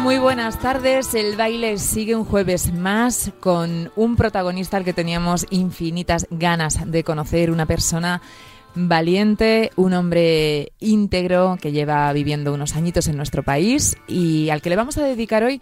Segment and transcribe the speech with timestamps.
[0.00, 1.12] Muy buenas tardes.
[1.14, 7.04] El baile sigue un jueves más con un protagonista al que teníamos infinitas ganas de
[7.04, 8.22] conocer, una persona
[8.74, 14.70] valiente, un hombre íntegro que lleva viviendo unos añitos en nuestro país y al que
[14.70, 15.60] le vamos a dedicar hoy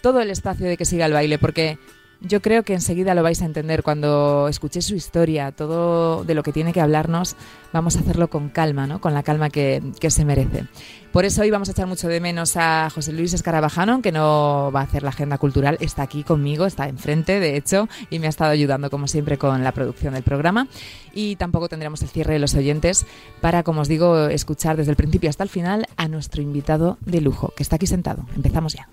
[0.00, 1.78] todo el espacio de que siga el baile, porque
[2.20, 6.42] yo creo que enseguida lo vais a entender cuando escuchéis su historia, todo de lo
[6.42, 7.36] que tiene que hablarnos,
[7.72, 9.00] vamos a hacerlo con calma, ¿no?
[9.00, 10.66] Con la calma que, que se merece.
[11.12, 14.70] Por eso hoy vamos a echar mucho de menos a José Luis Escarabajano, que no
[14.74, 18.26] va a hacer la agenda cultural, está aquí conmigo, está enfrente, de hecho, y me
[18.26, 20.68] ha estado ayudando como siempre con la producción del programa.
[21.12, 23.06] Y tampoco tendremos el cierre de los oyentes
[23.40, 27.20] para, como os digo, escuchar desde el principio hasta el final a nuestro invitado de
[27.20, 28.26] lujo, que está aquí sentado.
[28.36, 28.88] Empezamos ya.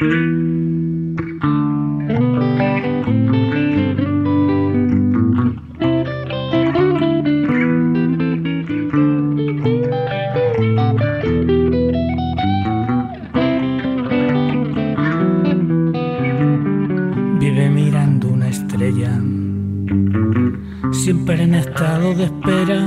[0.00, 0.37] Vive
[21.08, 22.80] siempre en estado de espera.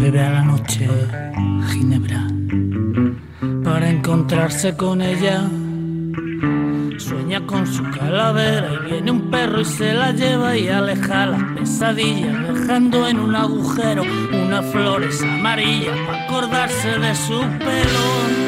[0.00, 0.88] Bebe a la noche
[1.70, 2.26] ginebra
[3.62, 5.48] para encontrarse con ella.
[6.98, 11.44] Sueña con su calavera y viene un perro y se la lleva y aleja las
[11.54, 18.45] pesadillas, dejando en un agujero unas flores amarillas para acordarse de su pelo.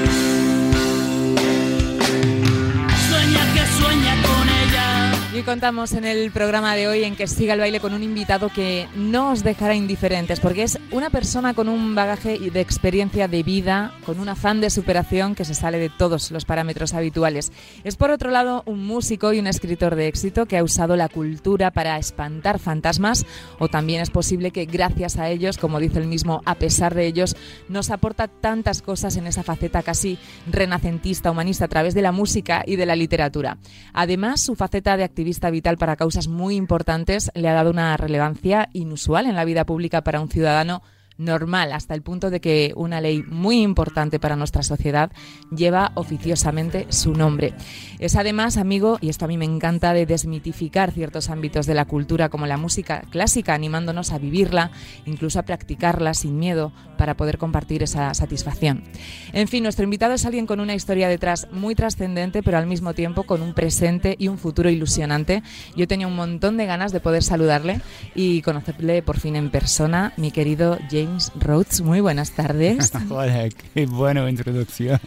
[5.39, 8.49] Hoy contamos en el programa de hoy en que siga el baile con un invitado
[8.49, 13.45] que no os dejará indiferentes, porque es una persona con un bagaje de experiencia de
[13.45, 17.53] vida, con un afán de superación que se sale de todos los parámetros habituales.
[17.85, 21.09] Es por otro lado un músico y un escritor de éxito que ha usado la
[21.09, 23.25] cultura para espantar fantasmas,
[23.61, 27.07] o también es posible que gracias a ellos, como dice el mismo, a pesar de
[27.07, 27.37] ellos,
[27.69, 30.19] nos aporta tantas cosas en esa faceta casi
[30.51, 33.59] renacentista, humanista, a través de la música y de la literatura.
[33.93, 38.71] Además, su faceta de activista vital para causas muy importantes le ha dado una relevancia
[38.73, 40.81] inusual en la vida pública para un ciudadano
[41.19, 45.11] normal, hasta el punto de que una ley muy importante para nuestra sociedad
[45.55, 47.55] lleva oficiosamente su nombre.
[47.99, 51.85] Es además amigo, y esto a mí me encanta, de desmitificar ciertos ámbitos de la
[51.85, 54.71] cultura como la música clásica, animándonos a vivirla,
[55.07, 58.85] incluso a practicarla sin miedo para poder compartir esa satisfacción.
[59.33, 62.95] En fin, nuestro invitado es alguien con una historia detrás muy trascendente, pero al mismo
[62.95, 65.43] tiempo con un presente y un futuro ilusionante.
[65.77, 67.81] Yo tenía un montón de ganas de poder saludarle
[68.15, 71.08] y conocerle por fin en persona, mi querido James
[71.39, 71.81] Rhodes.
[71.81, 72.93] Muy buenas tardes.
[73.11, 75.01] Hola, qué buena introducción.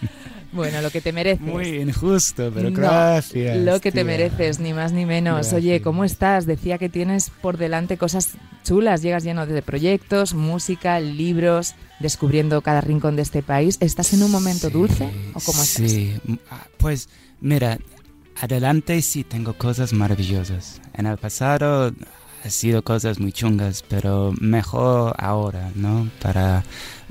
[0.54, 1.40] Bueno, lo que te mereces.
[1.42, 3.58] Muy injusto, pero No, gracias.
[3.58, 4.04] Lo que te tía.
[4.04, 5.36] mereces, ni más ni menos.
[5.36, 5.54] Gracias.
[5.54, 6.46] Oye, ¿cómo estás?
[6.46, 8.32] Decía que tienes por delante cosas
[8.66, 9.02] chulas.
[9.02, 13.78] Llegas lleno de proyectos, música, libros, descubriendo cada rincón de este país.
[13.80, 15.90] ¿Estás en un momento Sí, dulce o cómo estás?
[15.92, 17.08] Sí, m- ah, pues
[17.40, 17.78] mira,
[18.42, 20.82] adelante sí tengo cosas maravillosas.
[20.96, 21.94] En el pasado
[22.44, 26.10] ha sido cosas muy chungas, pero mejor ahora, ¿no?
[26.22, 26.64] Para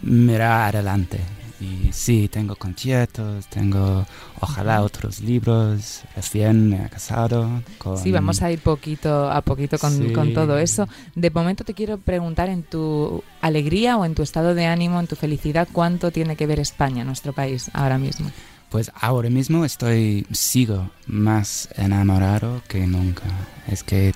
[0.03, 1.21] mirar adelante.
[1.61, 4.07] Y sí, tengo conciertos, tengo
[4.41, 7.51] ojalá otros libros, recién me he casado.
[7.77, 7.99] Con...
[7.99, 10.11] Sí, vamos a ir poquito a poquito con, Sí.
[10.15, 10.89] con todo eso.
[11.15, 15.07] De momento te quiero preguntar en tu alegría o en tu estado de ánimo, en
[15.07, 18.31] tu felicidad, ¿cuánto tiene que ver España, nuestro país, ahora mismo?
[18.71, 23.25] Pues ahora mismo estoy, sigo más enamorado que nunca.
[23.67, 24.15] Es que,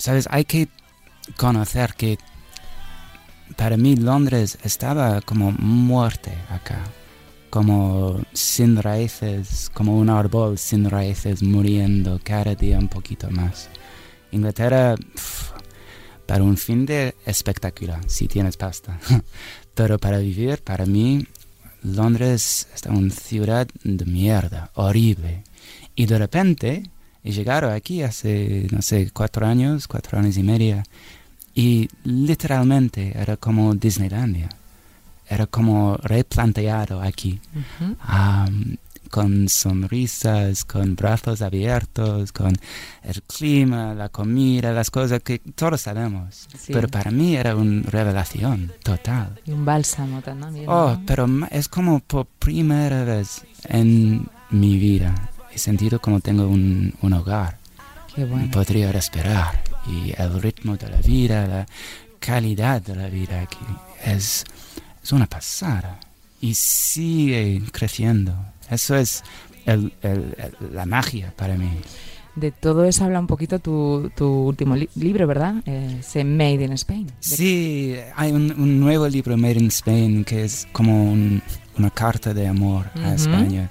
[0.00, 0.26] ¿sabes?
[0.30, 0.68] Hay que
[1.36, 2.18] conocer que
[3.56, 6.80] para mí Londres estaba como muerte acá.
[7.50, 13.68] Como sin raíces, como un árbol sin raíces muriendo cada día un poquito más.
[14.30, 14.94] Inglaterra,
[16.26, 19.00] para un fin de espectacular, si tienes pasta.
[19.74, 21.26] Pero para vivir, para mí,
[21.82, 25.42] Londres es una ciudad de mierda, horrible.
[25.96, 26.90] Y de repente
[27.22, 30.84] he llegado aquí hace, no sé, cuatro años, cuatro años y media.
[31.54, 34.48] Y literalmente era como Disneylandia.
[35.28, 37.40] Era como replanteado aquí.
[38.00, 38.76] Am,
[39.10, 42.52] con sonrisas, con brazos abiertos, con
[43.02, 46.48] el clima, la comida, las cosas que todos sabemos.
[46.56, 46.72] Sí.
[46.72, 49.40] Pero para mí era una revelación total.
[49.44, 50.66] Y un bálsamo también.
[50.68, 56.94] Oh, pero es como por primera vez en mi vida he sentido como tengo un,
[57.02, 57.58] un hogar.
[58.14, 58.50] Qué bueno.
[58.50, 61.66] Podría respirar y el ritmo de la vida, la
[62.18, 63.58] calidad de la vida aquí
[64.04, 64.44] es,
[65.02, 65.98] es una pasada
[66.40, 68.34] y sigue creciendo.
[68.70, 69.22] Eso es
[69.66, 71.70] el- el- el- la magia para mí.
[72.36, 75.56] De todo eso habla un poquito tu, tu último li- libro, ¿verdad?
[75.66, 77.10] Eh, ese Made in Spain.
[77.18, 81.42] Sí, hay un, un nuevo libro, Made in Spain, que es como un-
[81.76, 83.14] una carta de amor a Ujú.
[83.14, 83.68] España.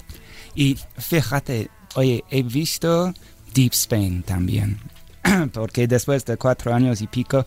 [0.56, 3.14] Y fíjate, oye, he visto
[3.54, 4.80] Deep Spain también,
[5.54, 7.46] porque después de cuatro años y pico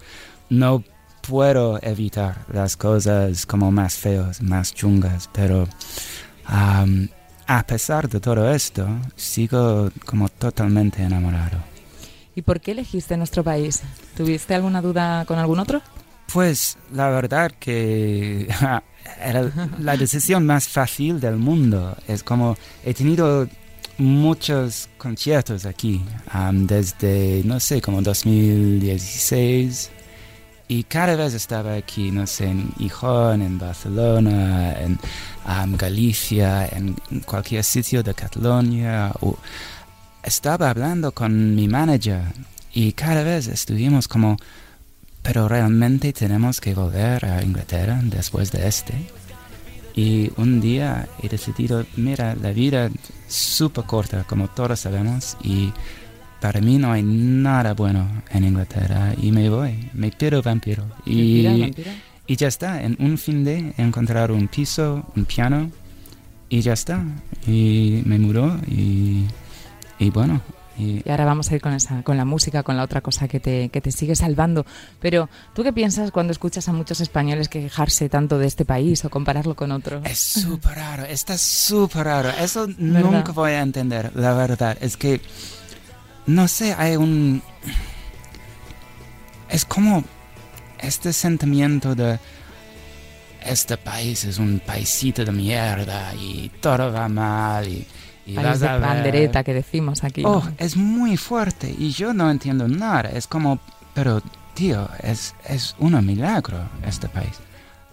[0.50, 0.84] no
[1.22, 5.68] puedo evitar las cosas como más feas, más chungas, pero
[6.44, 7.08] am,
[7.46, 11.58] a pesar de todo esto, sigo como totalmente enamorado.
[12.34, 13.82] ¿Y por qué elegiste nuestro país?
[14.16, 15.82] ¿Tuviste alguna duda con algún otro?
[16.30, 18.48] Pues la verdad que
[19.20, 21.96] era la decisión más fácil del mundo.
[22.08, 23.48] Es como he tenido
[23.98, 29.90] muchos conciertos aquí am, desde, no sé, como 2016.
[30.68, 34.98] Y cada vez estaba aquí, no sé, en Gijón, en Barcelona, en
[35.76, 36.94] Galicia, en
[37.26, 39.12] cualquier sitio de Cataluña.
[39.20, 39.36] o-
[40.22, 42.22] estaba hablando con mi manager
[42.72, 44.36] y cada vez estuvimos como
[45.22, 48.94] pero realmente tenemos que volver a Inglaterra después de este.
[49.94, 52.92] Y un día he decidido, mira, la vida es
[53.34, 55.72] súper corta, como todos sabemos, y
[56.40, 60.84] para mí no hay nada bueno en Inglaterra, y me voy, me pido vampiro.
[61.04, 61.46] Y,
[62.26, 65.70] y ya está, en un fin de encontrar un piso, un piano,
[66.48, 67.04] y ya está.
[67.46, 69.26] Y me mudó, y,
[69.98, 70.40] y bueno,
[70.78, 73.28] y Y ahora vamos a ir con esa, con la música, con la otra cosa
[73.28, 74.64] que te, que te sigue salvando.
[75.00, 79.10] Pero, ¿tú qué piensas cuando escuchas a muchos españoles quejarse tanto de este país o
[79.10, 80.00] compararlo con otro?
[80.04, 82.30] Es súper raro, está súper raro.
[82.30, 83.10] Eso ¿Verdad?
[83.10, 84.76] nunca voy a entender, la verdad.
[84.80, 85.20] Es que,
[86.26, 87.42] no sé, hay un...
[89.48, 90.04] Es como
[90.78, 92.18] este sentimiento de...
[93.44, 97.86] Este país es un paisito de mierda y todo va mal y...
[98.26, 100.22] y País vas de ver- que decimos aquí.
[100.24, 100.52] Oh, ¿no?
[100.58, 103.10] es muy fuerte y yo no entiendo nada.
[103.10, 103.58] Es como,
[103.94, 104.22] pero
[104.54, 107.38] tío, es, es un milagro este país.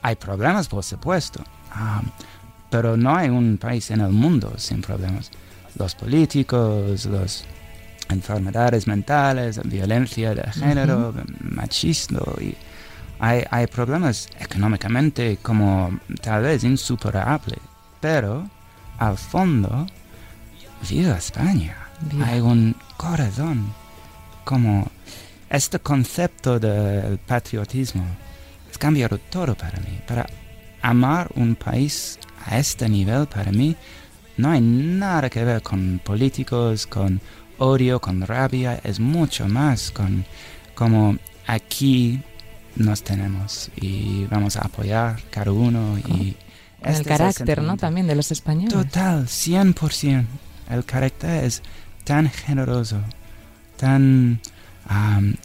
[0.01, 2.01] Hay problemas, por supuesto, ah,
[2.69, 5.31] pero no hay un país en el mundo sin problemas.
[5.77, 7.45] Los políticos, las
[8.09, 12.55] enfermedades mentales, violencia de género, machismo y
[13.19, 17.59] hay, hay problemas económicamente como tal vez insuperables,
[17.99, 18.47] pero
[18.97, 19.85] al fondo
[20.87, 21.75] viva España.
[22.01, 22.27] Viva.
[22.27, 23.73] Hay un corazón
[24.43, 24.87] como
[25.49, 28.05] este concepto del patriotismo
[28.73, 29.99] ha cambiado todo para mí.
[30.07, 30.27] Para
[30.81, 33.75] amar un país a este nivel para mí
[34.37, 37.19] no hay nada que ver con políticos, con
[37.57, 40.25] odio, con rabia, es mucho más con
[40.75, 42.21] como aquí
[42.75, 46.35] nos tenemos y vamos a apoyar cada uno y Con el
[46.83, 47.75] este es carácter, ¿no?
[47.75, 48.73] También de los españoles.
[48.73, 50.25] Total, 100%.
[50.69, 51.61] El carácter es
[52.03, 52.97] tan generoso,
[53.77, 54.39] tan
[54.87, 55.35] am,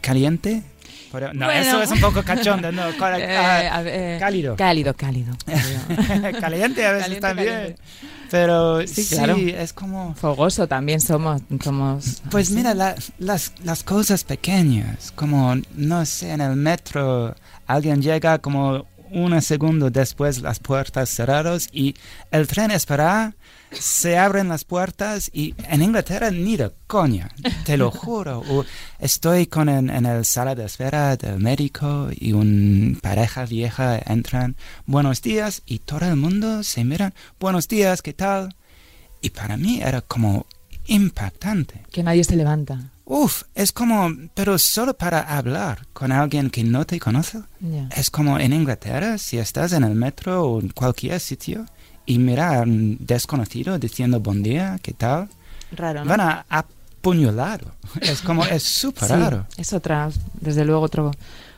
[0.00, 0.62] caliente.
[1.12, 1.60] Pero- no, Bueno.
[1.60, 4.54] eso es un poco cachondo, no, Eh, ah, eh, cálido.
[4.54, 5.34] Cálido, cálido.
[5.44, 6.30] cálido.
[6.40, 7.48] caliente a veces Caliente, también.
[7.54, 7.82] caliente.
[8.30, 9.36] Pero Sí, sí, claro.
[9.36, 10.14] es como...
[10.14, 11.42] Fogoso también somos.
[11.64, 12.54] somos Pues así.
[12.56, 17.34] mira, la- las, las cosas pequeñas, como, no sé, en el metro,
[17.66, 21.94] alguien llega como un segundo después las puertas cerradas y
[22.30, 23.34] el tren espera,
[23.70, 27.30] se abren las puertas y en Inglaterra ni de coña,
[27.64, 28.42] te lo juro.
[28.48, 28.64] O
[28.98, 34.56] estoy con en, en el sala de espera del médico y una pareja vieja entran,
[34.86, 38.54] buenos días, y todo el mundo se miran, buenos días, ¿qué tal?
[39.20, 40.46] Y para mí era como
[40.86, 41.82] impactante.
[41.92, 42.90] Que nadie se levanta.
[43.12, 47.40] Uf, es como, pero solo para hablar con alguien que no te conoce.
[47.58, 47.88] Ya.
[47.96, 51.66] Es como en Inglaterra, si estás en el metro o en cualquier sitio
[52.06, 55.28] y mira a un desconocido diciendo buen día, ¿qué tal?
[55.72, 56.08] Raro, ¿no?
[56.10, 57.64] Van a apuñalar.
[58.00, 59.46] Es como, es súper Sí, raro.
[59.56, 60.08] es otra,
[60.40, 61.10] desde luego, otro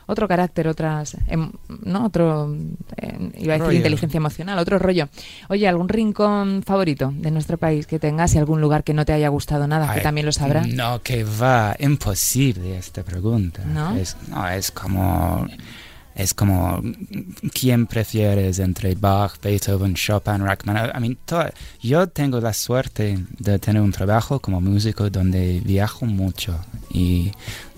[0.05, 1.51] otro carácter, otras, em,
[1.83, 2.55] no otro,
[2.97, 3.77] eh, iba a decir Rollo.
[3.77, 5.09] inteligencia emocional, otro rollo.
[5.49, 9.13] Oye, ¿algún rincón favorito de nuestro país que tengas y algún lugar que no te
[9.13, 10.67] haya gustado nada, que también lo sabrás?
[10.67, 13.63] No, que va, imposible esta pregunta.
[13.65, 13.95] ¿No?
[13.95, 15.47] Es, no, es como...
[16.15, 16.81] es como,
[17.53, 20.95] ¿quién prefieres entre Bach, Beethoven, Chopin, Rachmaninoff?
[20.95, 21.49] I mean, to-
[21.81, 26.59] yo tengo la suerte de tener un trabajo como músico donde viajo mucho
[26.91, 27.31] y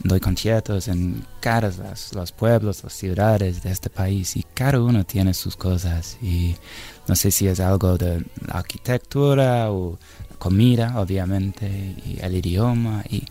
[0.04, 5.04] doy conciertos en cada las- los pueblos, las ciudades de este país y cada uno
[5.06, 6.56] tiene sus cosas y
[7.08, 9.98] no sé si es algo de la arquitectura o
[10.40, 11.66] comida, obviamente,
[12.06, 13.24] y el idioma y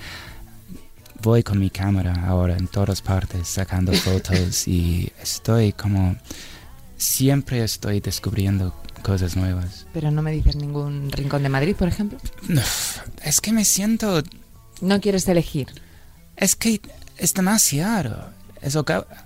[1.25, 6.17] voy con mi cámara ahora en todas partes sacando fotos y estoy como
[6.97, 9.87] siempre estoy descubriendo cosas nuevas.
[9.93, 12.19] Pero no me dices ningún rincón de Madrid, por ejemplo.
[13.23, 14.23] Es que me siento
[14.81, 15.69] No quieres elegir.
[16.37, 16.81] es que
[17.17, 18.31] es demasiado.
[18.61, 18.77] Es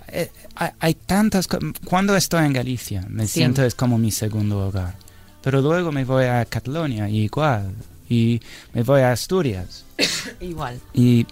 [0.08, 1.48] eh, hay, hay tantas
[1.84, 3.34] cuando estoy en Galicia me Sí.
[3.34, 4.94] siento es como mi segundo hogar.
[5.42, 7.72] Pero luego me voy a Cataluña y igual
[8.08, 8.40] y
[8.72, 9.84] me voy a Asturias.
[10.40, 10.80] Igual.
[10.94, 11.26] Y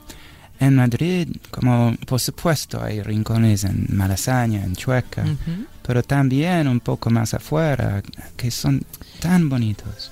[0.61, 5.25] en Madrid, como por supuesto hay rincones en Malasaña, en Chueca,
[5.87, 8.03] pero también un poco más afuera,
[8.37, 8.83] que son
[9.21, 10.11] tan bonitos.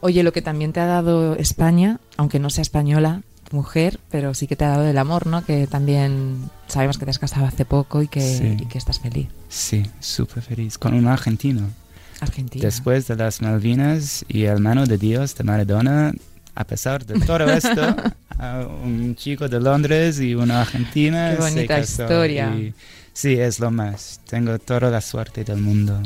[0.00, 3.22] Oye, lo que también te ha dado España, aunque no sea española,
[3.52, 5.44] mujer, pero sí que te ha dado el amor, ¿no?
[5.44, 8.56] Que también sabemos que te has casado hace poco y que, Sí.
[8.62, 9.28] y que estás feliz.
[9.48, 11.68] Sí, súper feliz, con un argentino.
[12.20, 12.64] Argentina.
[12.64, 16.12] Después de las Malvinas y el mano de Dios de Maradona,
[16.54, 17.96] a pesar de todo esto,
[18.84, 21.30] un chico de Londres y una argentina.
[21.30, 22.54] Qué se bonita casó historia.
[22.54, 22.74] y
[23.12, 24.20] sí, es lo más.
[24.28, 26.00] Tengo toda la suerte del mundo.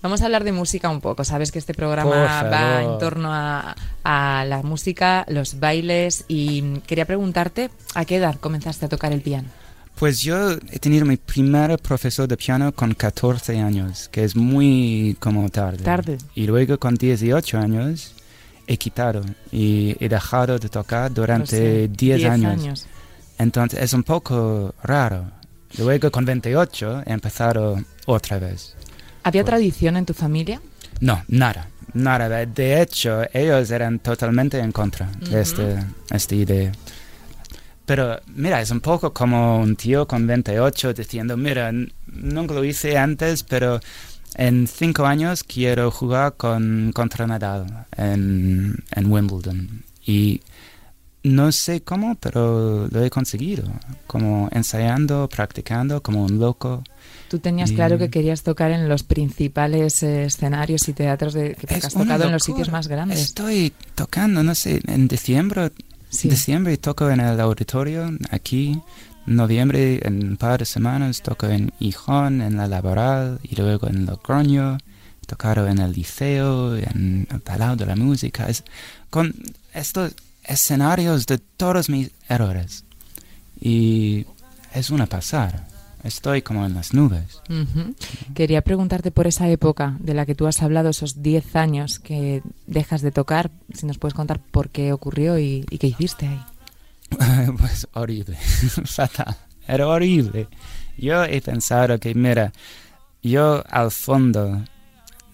[0.00, 1.24] Vamos a hablar de música un poco.
[1.24, 7.04] Sabes que este programa va en torno a, a la música, los bailes y quería
[7.04, 9.48] preguntarte a qué edad comenzaste a tocar el piano.
[9.96, 15.16] Pues yo he tenido mi primer profesor de piano con 14 años, que es muy
[15.20, 15.84] como tarde.
[15.84, 16.18] Tarde.
[16.34, 18.14] Y luego con 18 años
[18.66, 22.86] he quitado y he dejado de tocar durante sé, 10 años.
[23.38, 25.24] Entonces es un poco raro.
[25.78, 28.74] Luego con 28 he empezado otra vez.
[29.24, 30.60] ¿Había Pues- tradición en tu familia?
[31.00, 32.28] No, nada, nada.
[32.46, 35.30] De- hecho, ellos eran totalmente en contra Ujú.
[35.30, 35.76] de este,
[36.10, 36.72] esta idea.
[37.84, 41.72] Pero mira, es un poco como un tío con 28 diciendo, mira,
[42.06, 43.80] nunca lo hice antes, pero
[44.36, 49.84] en cinco años quiero jugar con, contra Nadal en, en Wimbledon.
[50.06, 50.40] Y
[51.24, 53.64] no sé cómo, pero lo he conseguido.
[54.06, 56.82] Como ensayando, practicando, como un loco.
[57.28, 61.54] Tú tenías Y- claro que querías tocar en los principales eh, escenarios y teatros de,
[61.54, 62.64] que Es has tocado en los locura.
[62.64, 63.20] sitios más grandes.
[63.20, 65.70] Estoy tocando, no sé, en diciembre
[66.10, 66.28] Sí.
[66.28, 68.78] Diciembre toco en el auditorio aquí.
[69.26, 74.06] Noviembre, en un par de semanas, toco en Gijón, en la Laboral, y luego en
[74.06, 74.78] Logroño.
[75.22, 78.48] He tocado en el Liceo, en el Palau de la Música.
[79.10, 79.34] Con
[79.72, 80.14] estos
[80.44, 82.84] escenarios de todos mis errores.
[83.60, 84.26] Y
[84.74, 85.68] es una pasada.
[86.02, 87.40] Estoy como en las nubes.
[88.34, 92.42] Quería preguntarte por esa época de la que tú has hablado, esos 10 años que
[92.66, 96.40] dejas de tocar, si nos puedes contar por qué ocurrió y, y qué hiciste ahí.
[97.58, 98.36] pues horrible,
[98.84, 100.48] fatal, era horrible.
[100.96, 102.52] Yo he pensado que, mira,
[103.22, 104.62] yo al fondo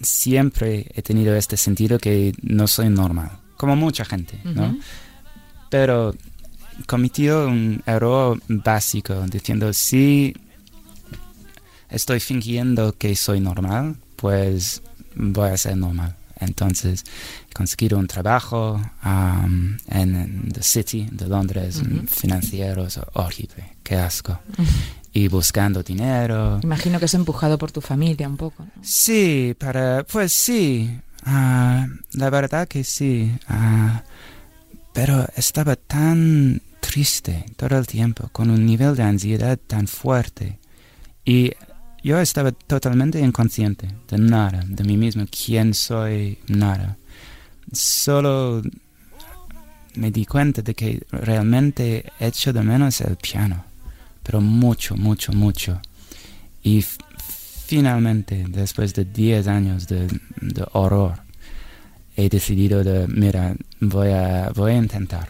[0.01, 4.79] siempre he tenido este sentido que no soy normal, como mucha gente, ¿no?
[5.71, 6.15] Pero
[6.87, 10.35] cometió un error básico diciendo, si
[11.91, 14.83] estoy fingiendo que soy normal, pues
[15.15, 16.15] voy a ser normal.
[16.41, 17.05] Entonces,
[17.51, 22.07] he conseguido un trabajo um, en, en The City de Londres, Ujú.
[22.07, 24.39] financieros, horrible, qué asco.
[25.13, 26.61] Y buscando dinero.
[26.63, 28.65] Imagino que es empujado por tu familia un poco.
[28.65, 28.71] ¿no?
[28.83, 33.33] Sí, para, pues sí, ah, la verdad que sí.
[33.49, 34.03] ah,
[34.93, 40.59] pero estaba tan triste todo el tiempo, con un nivel de ansiedad tan fuerte.
[41.25, 41.53] Y
[42.03, 46.97] yo estaba totalmente inconsciente de nada, de mí mismo, quién soy, nada.
[47.73, 48.63] Solo
[49.95, 53.65] me di cuenta de que realmente echo de menos el piano,
[54.23, 55.81] pero mucho, mucho, mucho.
[56.63, 56.85] Y
[57.67, 60.07] finalmente, después de 10 años de,
[60.41, 61.21] de horror,
[62.17, 65.29] he decidido de, mira, voy a, voy a intentar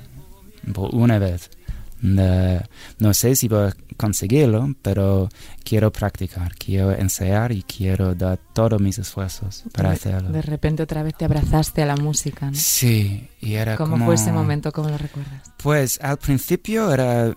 [0.92, 1.50] una vez.
[2.00, 2.60] De-
[2.98, 5.28] no sé si voy a conseguirlo, pero
[5.64, 10.30] quiero practicar, quiero ensayar y quiero dar todos mis esfuerzos para de, hacerlo.
[10.30, 12.46] de repente otra vez te abrazaste a la música.
[12.50, 12.54] ¿no?
[12.56, 14.06] Sí, y era ¿Cómo como...
[14.06, 14.70] fue ese momento?
[14.72, 15.42] ¿Cómo lo recuerdas?
[15.56, 17.34] Pues al principio era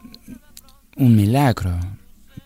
[0.97, 1.79] un milagro,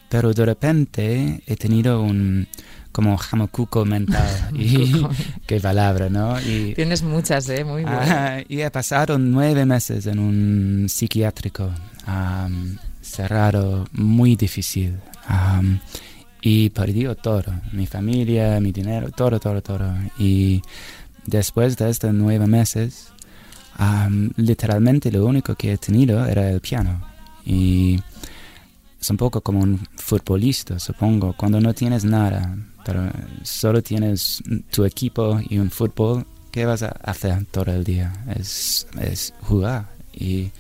[0.10, 2.48] pero de repente he tenido un
[2.92, 4.30] como jamacuco mental.
[4.54, 5.06] y,
[5.46, 6.40] qué palabra, ¿no?
[6.40, 7.66] Y, Tienes muchas, ¿eh?
[7.66, 11.70] Muy ah, y he pasado nueve meses en un psiquiátrico
[13.02, 14.98] cerrado, muy difícil.
[16.42, 19.94] y perdí todo, mi familia, mi dinero, todo, todo, todo.
[20.20, 20.62] Y
[21.26, 23.10] después de estos nueve meses,
[24.38, 27.02] literalmente lo único que he tenido era el piano.
[27.46, 28.00] Y
[29.00, 33.10] es un poco como un futbolista, supongo, cuando no tienes nada, pero
[33.44, 38.14] solo tienes tu equipo y un fútbol, ¿qué vas a hacer todo el día?
[38.36, 39.90] Es, es jugar.
[40.14, 40.52] Y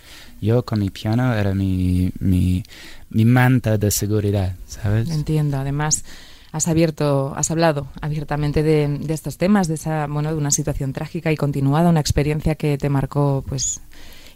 [0.42, 2.64] yo con mi piano era mi, mi,
[3.10, 5.10] mi manta de seguridad, ¿sabes?
[5.10, 5.58] Entiendo.
[5.58, 6.04] Además,
[6.52, 10.94] has abierto, has hablado abiertamente de, de estos temas, de esa, bueno, de una situación
[10.94, 13.82] trágica y continuada, una experiencia que te marcó, pues,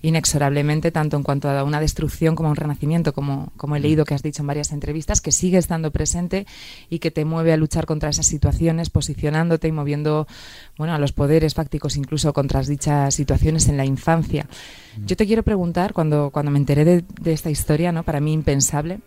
[0.01, 4.05] inexorablemente, tanto en cuanto a una destrucción como a un renacimiento, como, como he leído
[4.05, 6.45] que has dicho en varias entrevistas, que sigue estando presente
[6.89, 10.27] y que te mueve a luchar contra esas situaciones, posicionándote y moviendo,
[10.77, 14.47] bueno, a los poderes fácticos incluso contra dichas situaciones en la infancia.
[15.05, 18.03] Yo te quiero preguntar, cuando, cuando me enteré de, de esta historia, ¿no?
[18.03, 18.99] Para mí impensable,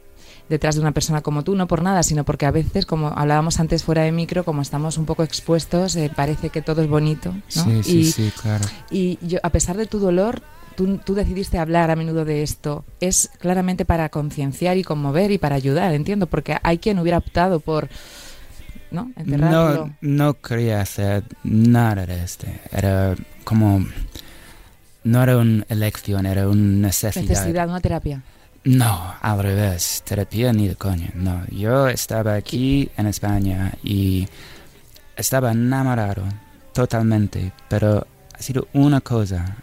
[0.48, 3.60] detrás de una persona como tú, no por nada, sino porque a veces, como hablábamos
[3.60, 7.32] antes fuera de micro, como estamos un poco expuestos, eh, parece que todo es bonito.
[7.32, 7.64] ¿no?
[7.64, 8.64] Sí, sí, y, sí, claro.
[8.90, 10.42] y yo, a pesar de tu dolor,
[10.72, 12.84] tú, tú decidiste hablar a menudo de esto.
[13.00, 17.60] Es claramente para concienciar y conmover y para ayudar, entiendo, porque hay quien hubiera optado
[17.60, 17.88] por
[18.90, 19.10] ¿no?
[19.16, 19.86] enterrarlo.
[19.86, 22.60] No, no quería hacer nada de este.
[22.70, 23.14] Era
[23.44, 23.86] como...
[25.04, 27.28] No era una elección, era una necesidad.
[27.28, 28.22] Necesidad, una terapia.
[28.64, 31.08] No, al revés, terapia ni de coño.
[31.14, 34.28] No, yo estaba aquí en España y
[35.16, 36.22] estaba enamorado
[36.72, 39.56] totalmente, pero ha sido una cosa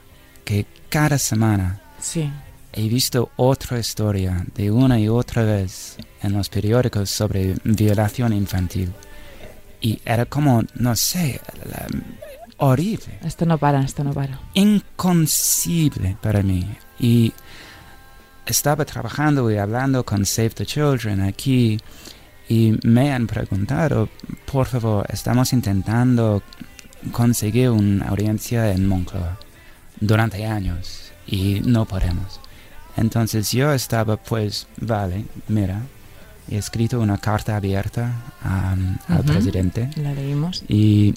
[0.43, 2.29] que cada semana Sí.
[2.73, 8.91] he visto otra historia de una y otra vez en los periódicos sobre violación infantil.
[9.81, 11.87] Y era como, no sé, la-
[12.57, 14.37] horrible Esto no para, esto no para.
[14.53, 16.67] inconcebible para mí.
[16.99, 17.31] Y
[18.45, 21.79] estaba trabajando y hablando con Save the Children aquí
[22.49, 24.09] y me han preguntado,
[24.51, 26.41] por favor, estamos intentando
[27.11, 29.37] conseguir una audiencia en Moncloa
[29.99, 32.39] durante años y no podemos.
[32.97, 35.81] Entonces yo estaba pues, vale, mira,
[36.49, 38.11] he escrito una carta abierta
[38.43, 39.33] am, al Ujú.
[39.33, 40.63] presidente La leímos.
[40.67, 41.13] y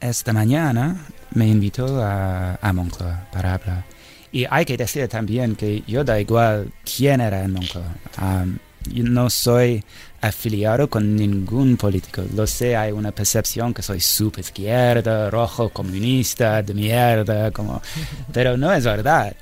[0.00, 0.96] esta mañana
[1.32, 3.84] me invitó a, a Moncloa para hablar.
[4.32, 7.94] Y hay que decir también que yo da igual quién era en Moncloa.
[8.16, 8.58] Am,
[8.92, 9.84] yo no soy
[10.20, 12.22] afiliado con ningún político.
[12.34, 17.82] Lo sé, hay una percepción que soy super izquierda, rojo, comunista, de mierda, como...
[18.32, 19.34] Pero no es verdad.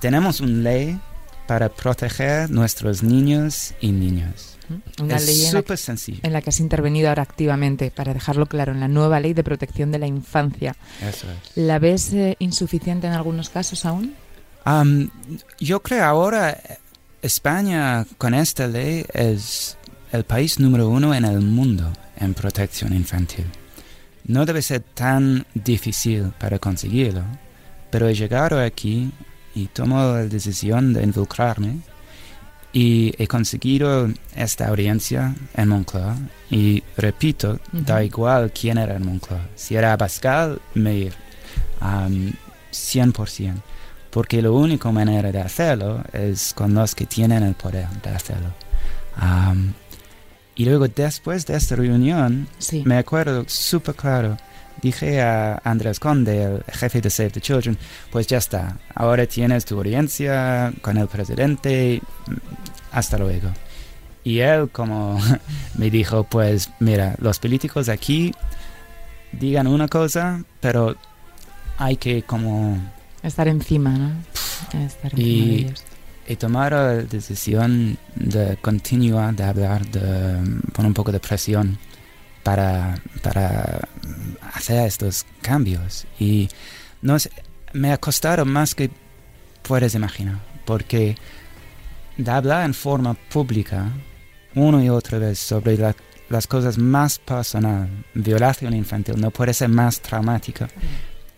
[0.00, 1.00] Tenemos una ley
[1.46, 4.56] para proteger nuestros niños y niñas.
[5.02, 6.20] Una es ley en la, sencillo.
[6.22, 9.42] en la que has intervenido ahora activamente, para dejarlo claro, en la nueva ley de
[9.42, 10.76] protección de la infancia.
[11.00, 11.56] Eso es.
[11.56, 14.14] ¿La ves eh, insuficiente en algunos casos aún?
[14.64, 15.10] Am,
[15.58, 16.56] yo creo ahora
[17.22, 19.76] España con esta ley es
[20.10, 23.44] el país número uno en el mundo en protección infantil.
[24.24, 27.22] No debe ser tan difícil para conseguirlo,
[27.90, 29.10] pero he llegado aquí
[29.54, 31.80] y tomo la decisión de involucrarme
[32.72, 36.16] y he conseguido esta audiencia en Moncloa
[36.50, 39.46] y repito, da igual quién era en Moncloa.
[39.56, 41.14] Si era Abascal, me ir.
[41.80, 42.32] Am,
[42.72, 43.62] 100%.
[44.10, 48.48] Porque la única manera de hacerlo es con los que tienen el poder de hacerlo.
[49.16, 49.72] Am,
[50.56, 52.82] y luego después de esta reunión, Sí.
[52.84, 54.36] me acuerdo súper claro,
[54.82, 57.78] dije a Andrés Conde, el jefe de Save the Children,
[58.10, 62.32] pues ya está, ahora tienes tu audiencia con el presidente, mm,
[62.92, 63.48] hasta luego.
[64.24, 65.18] Y él como
[65.74, 68.34] me dijo, pues mira, los políticos aquí
[69.32, 70.96] digan una cosa, pero
[71.78, 72.76] hay que como
[73.22, 74.12] Estar encima, ¿no?
[74.84, 75.84] Estar encima Y- de ellos.
[76.38, 80.38] tomado la decisión de continuar de hablar, de
[80.72, 81.76] poner un poco de presión
[82.44, 83.80] para, para
[84.54, 86.06] hacer estos cambios.
[86.20, 86.48] Y
[87.02, 87.30] no sé,
[87.72, 88.90] me ha costado más que
[89.62, 91.16] puedes imaginar, porque
[92.16, 93.90] de hablar en forma pública
[94.54, 95.96] una y otra vez sobre la-
[96.28, 100.68] las cosas más personales, violación infantil, no puede ser más traumática.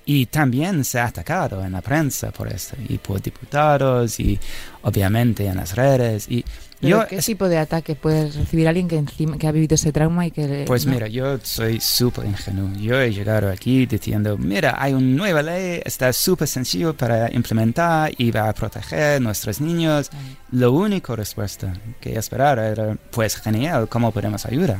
[0.05, 4.39] Y también se ha atacado en la prensa por esto, y por diputados, y
[4.83, 6.27] obviamente en las redes.
[6.29, 6.45] Y
[6.81, 9.93] yo, ¿Qué es- tipo de ataque puede recibir alguien que encima que ha vivido ese
[9.93, 10.93] trauma y que pues no?
[10.95, 12.73] mira, yo soy súper ingenuo.
[12.77, 18.11] Yo he llegado aquí diciendo, mira, hay una nueva ley, está súper sencillo para implementar
[18.19, 20.11] y va a proteger a nuestros niños.
[20.51, 24.79] La única respuesta que esperaba era, pues genial, ¿cómo podemos ayudar?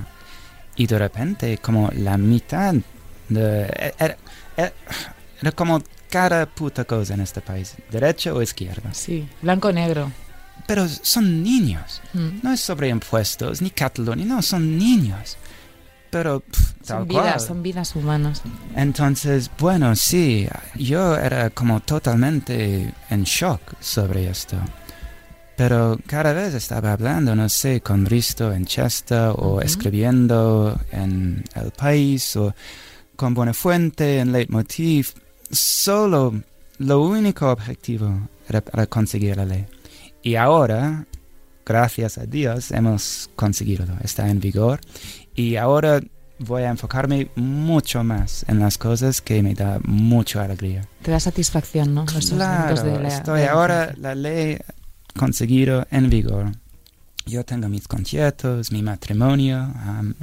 [0.75, 2.75] Y de repente, como la mitad
[3.29, 3.93] de...
[3.99, 4.17] Era,
[4.57, 4.73] era-
[5.41, 8.93] era como cada puta cosa en este país, derecha o izquierda.
[8.93, 10.11] Sí, blanco o negro.
[10.67, 12.01] pero son niños.
[12.13, 12.29] Mm.
[12.43, 15.37] No es sobre impuestos ni Cataluña, no, son niños.
[16.11, 17.25] Pero pff, tal Son cual.
[17.25, 18.43] vidas, son vidas humanas.
[18.77, 24.57] Entonces, bueno, sí, yo era como totalmente en shock sobre esto.
[25.57, 31.71] Pero cada vez estaba hablando, no sé, con Risto en Chester o escribiendo en El
[31.71, 32.55] País o
[33.23, 35.11] con Buenafuente en Leitmotiv.
[35.49, 36.43] Solo
[36.79, 39.65] lo único objetivo era para conseguir la ley.
[40.25, 41.07] Y ahora,
[41.65, 43.87] gracias a Dios, hemos conseguido.
[44.03, 44.81] Está en vigor.
[45.37, 46.01] Y ahora
[46.41, 50.89] voy a enfocarme mucho más en las cosas que me da mucha alegría.
[51.03, 52.03] Te da satisfacción, ¿no?
[52.03, 54.59] Nuestros Claro, de la- estoy de la ahora la ley
[55.17, 56.51] conseguido en vigor.
[57.27, 59.57] Yo tengo mis conciertos, mi matrimonio.
[59.57, 60.15] am,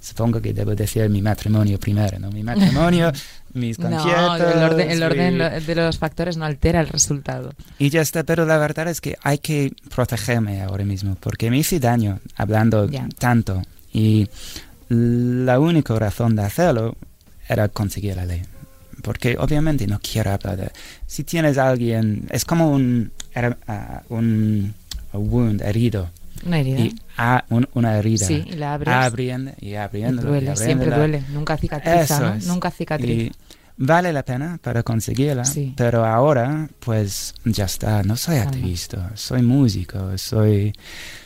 [0.00, 2.30] supongo que debo decir mi matrimonio primero, ¿no?
[2.30, 3.10] Mi matrimonio,
[3.54, 4.38] mis conciertos.
[4.38, 7.52] No, el orden, el de los factores no altera el resultado.
[7.78, 11.58] Y ya está, pero la verdad es que hay que protegerme ahora mismo, porque me
[11.58, 12.88] hice daño hablando
[13.18, 13.62] tanto.
[13.92, 14.28] Y
[14.88, 16.96] la única razón de hacerlo
[17.48, 18.42] era conseguir la ley.
[19.02, 20.72] Porque obviamente no quiero hablar de...
[21.06, 23.12] Si tienes a alguien, es como un,
[23.66, 24.74] ah, un
[25.12, 26.10] wound, herido.
[26.46, 26.78] Una herida.
[26.80, 28.26] Y a- un- una herida.
[28.26, 28.94] Sí, y la abres.
[28.94, 30.22] Abriendo y y abriendo.
[30.22, 31.22] duele, siempre duele.
[31.32, 32.34] Nunca cicatriza, ¿no?
[32.34, 32.46] es.
[32.46, 33.12] Nunca cicatriza.
[33.12, 33.32] Y
[33.76, 35.74] vale la pena para conseguirla, Sí.
[35.76, 40.72] pero ahora pues ya está, no soy activista, soy músico, soy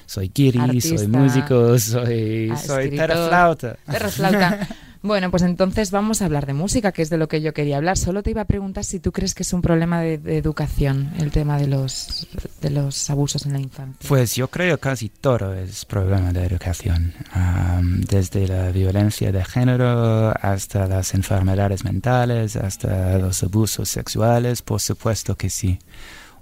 [0.07, 3.07] soy guiri, soy músico, soy Ah, soy escritor.
[3.09, 3.76] teraflauta.
[5.02, 7.76] Bueno, pues entonces vamos a hablar de música, que es de lo que yo quería
[7.76, 7.96] hablar.
[7.96, 11.30] Solo te iba a preguntar si tú crees que es un problema de, educación el
[11.30, 12.26] tema de los,
[12.61, 14.08] de los abusos en la infancia.
[14.08, 20.34] Pues yo creo casi todo es problema de educación, Am, desde la violencia de género
[20.40, 25.78] hasta las enfermedades mentales, hasta los abusos sexuales, por supuesto que sí.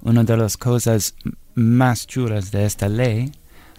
[0.03, 1.15] Una de las cosas
[1.55, 3.33] más chulas de esta ley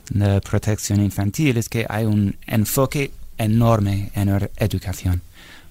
[0.09, 5.21] de protección infantil es que hay un enfoque enorme en la educación.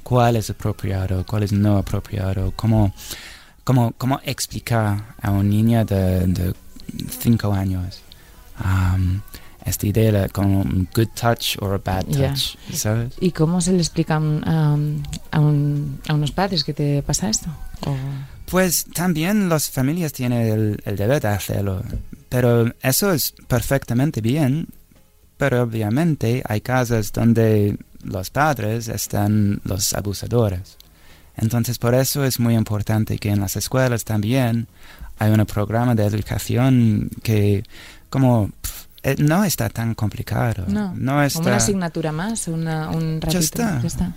[0.03, 1.25] ¿Cuál es apropiado?
[1.27, 2.53] ¿Cuál es no apropiado?
[2.55, 2.93] ¿Cómo,
[3.65, 6.55] cómo, cómo explicar a un niño de,
[7.21, 8.01] cinco años
[8.65, 9.21] um,
[9.65, 12.57] esta idea de como un good touch o a bad touch?
[12.73, 13.15] ¿Sabes?
[13.21, 15.03] ¿Y cómo se le explica a, un- a un-
[15.33, 17.49] a un- a unos padres que te pasa esto?
[17.85, 17.97] O-
[18.49, 21.83] Pues también las familias tienen el, el deber de hacerlo,
[22.29, 24.69] pero eso es perfectamente bien,
[25.37, 30.77] pero obviamente hay casos donde los padres están los abusadores.
[31.37, 34.68] Entonces por eso es muy importante que en las escuelas también
[35.18, 37.64] hay un programa de educación que
[38.09, 38.51] como
[39.03, 40.64] eh, no está tan complicado.
[40.66, 41.38] No, no está...
[41.38, 43.38] Como una asignatura más, una, un ratito.
[43.38, 43.81] está.
[43.81, 44.12] ya está.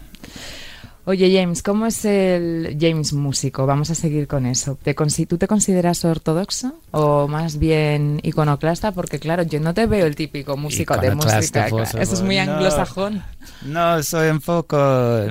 [1.06, 3.66] Oye, James, ¿cómo es el James músico?
[3.66, 4.78] Vamos a seguir con eso.
[4.84, 8.92] ¿Te ¿Tú te consideras ortodoxo o más bien iconoclasta?
[8.92, 11.68] Porque claro, yo no te veo el típico músico de música.
[11.68, 12.44] Eso es muy no.
[12.44, 13.24] anglosajón.
[13.64, 14.78] No, soy un poco...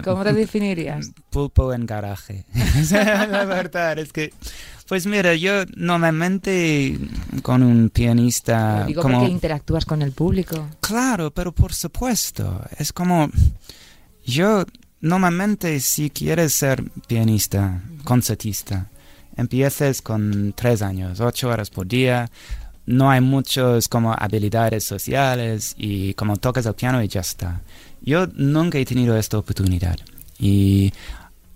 [0.03, 1.13] ¿Cómo te definirías?
[1.31, 2.45] pulpo en garaje.
[2.91, 4.33] la verdad es que,
[4.89, 6.99] pues mira, yo normalmente
[7.43, 9.19] con un pianista Lo digo como...
[9.19, 10.67] porque interactúas con el público.
[10.81, 13.31] Claro, pero por supuesto, es como...
[14.25, 14.65] Yo
[15.01, 18.91] normalmente si quieres ser pianista, concertista,
[19.37, 22.31] empieces con tres años, ocho horas por día,
[22.87, 27.61] no hay muchos como habilidades sociales y como tocas el piano y ya está.
[28.01, 29.99] Yo nunca he tenido esta oportunidad
[30.39, 30.93] y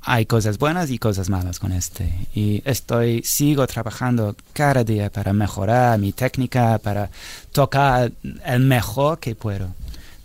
[0.03, 2.13] hay cosas buenas y cosas malas con este.
[2.35, 7.11] Y estoy sigo trabajando cada día para mejorar mi técnica para
[7.53, 8.13] tocar
[8.45, 9.69] el mejor que puedo.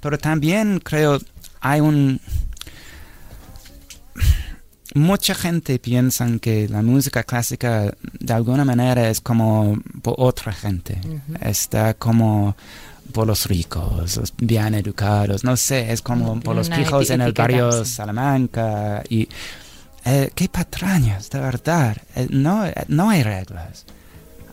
[0.01, 1.19] Pero también creo
[1.62, 2.19] hay un
[4.97, 10.99] mucha gente piensa que la música clásica de alguna manera es como por otra gente
[11.41, 12.55] está como
[13.12, 17.21] por los ricos, los bien educados, no sé, es como Mm, por los pijos en
[17.21, 17.86] el barrio.
[17.86, 19.27] Salamanca y
[20.05, 23.86] eh, qué patrañas, de verdad, eh, no, eh, no hay reglas.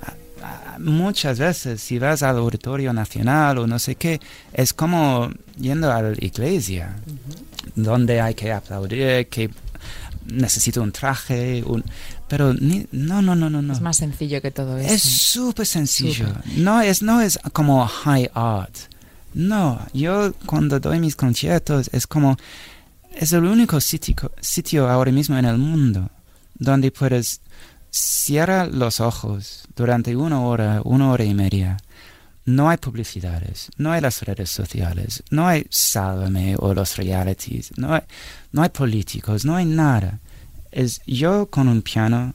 [0.02, 4.20] Ah, ah, Muchas veces si vas al auditorio nacional o no sé qué,
[4.52, 6.96] es como yendo a la iglesia,
[7.74, 9.50] donde hay que aplaudir, que
[10.26, 11.84] necesito un traje, un...
[12.28, 13.72] pero ni- no, no, no, no, no.
[13.72, 14.92] Es más sencillo que todo eso.
[14.92, 16.26] Es súper sencillo.
[16.56, 18.74] No es, no es como high art.
[19.34, 22.36] No, yo cuando doy mis conciertos es como,
[23.12, 26.08] es el único sitio, sitio ahora mismo en el mundo
[26.56, 27.40] donde puedes
[27.90, 31.76] cierrar los ojos durante una hora, una hora y media.
[32.46, 37.94] No hay publicidades, no hay las redes sociales, no hay Sálvame o los realities, no
[37.94, 38.02] hay,
[38.52, 40.20] no hay políticos, no hay nada.
[40.70, 42.34] Es yo con un piano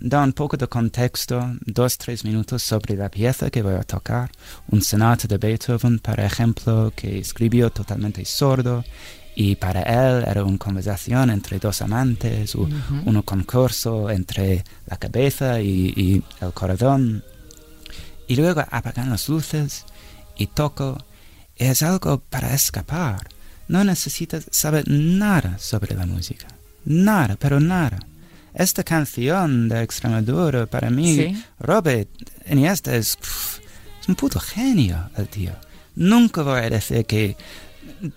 [0.00, 4.30] da un poco de contexto, dos, tres minutos sobre la pieza que voy a tocar.
[4.68, 8.84] Un sonata de Beethoven, por ejemplo, que escribió totalmente sordo
[9.34, 15.92] y para él era una conversación entre dos amantes, un concurso entre la cabeza y,
[15.96, 17.24] y el corazón.
[18.28, 19.84] Y luego apagan las luces
[20.36, 21.02] y toco.
[21.56, 23.26] Es algo para escapar.
[23.66, 26.46] No necesitas saber nada sobre la música.
[26.84, 27.98] Nada, pero nada.
[28.54, 31.44] Esta canción de Extremadura para mí, Sí.
[31.58, 32.08] Robert
[32.48, 33.18] Iniesta es,
[34.00, 35.52] es un puto genio el tío.
[35.96, 37.36] Nunca voy a decir que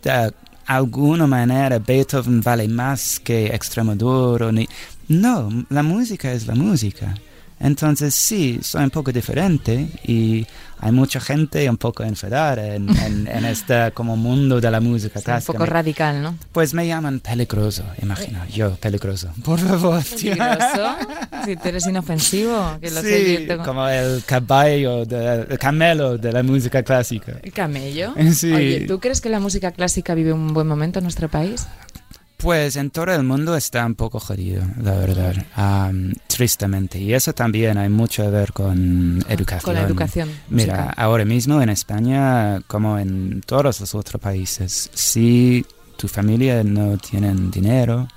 [0.03, 0.33] de
[0.65, 4.51] alguna manera Beethoven vale más que Extremadura.
[4.51, 4.67] Ni...
[5.07, 7.15] No, la música es la música.
[7.61, 10.45] Entonces sí, soy un poco diferente y
[10.79, 15.19] hay mucha gente un poco enfadada en, en, en este como mundo de la música
[15.19, 15.53] Un clásica.
[15.53, 16.35] poco Me- radical, ¿no?
[16.51, 19.29] pues me llaman peligroso, imagina, yo peligroso.
[19.45, 20.33] Por favor, tío.
[20.35, 20.95] Peligroso.
[21.45, 25.57] Si tú eres inofensivo, que lo sé, Sí, yo tengo- como el caballo, de, el
[25.57, 27.33] camelo de la música clásica.
[27.41, 28.13] ¿El camello?
[28.33, 28.53] Sí.
[28.53, 31.65] Oye, ¿tú crees que la música clásica vive un buen momento en nuestro país?
[32.41, 36.97] Pues en todo el mundo está un poco jodido, la verdad, am, tristemente.
[36.97, 39.61] Y eso también hay mucho que ver con educación.
[39.63, 40.29] Con la educación.
[40.49, 40.93] Mira, musical.
[40.97, 45.63] ahora mismo en España, como en todos los otros países, si
[45.97, 48.07] tu familia no tiene dinero,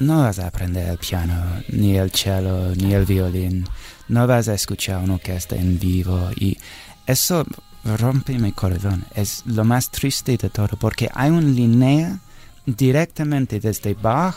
[0.00, 3.66] no vas a aprender el piano, ni el cello, ni el violín,
[4.08, 6.58] no vas a escuchar una orquesta en vivo y
[7.06, 7.46] eso
[7.84, 9.06] rompe mi corazón.
[9.14, 12.18] Es lo más triste de todo porque hay una línea
[12.66, 14.36] directamente desde Bach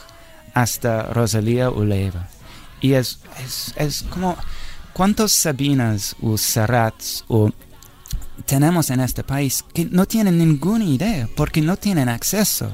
[0.53, 2.27] hasta Rosalía Uleva.
[2.81, 4.35] Y es, es, es como,
[4.93, 7.49] ¿cuántos Sabinas o Serrats o
[8.45, 12.69] tenemos en este país que no tienen ninguna idea porque no tienen acceso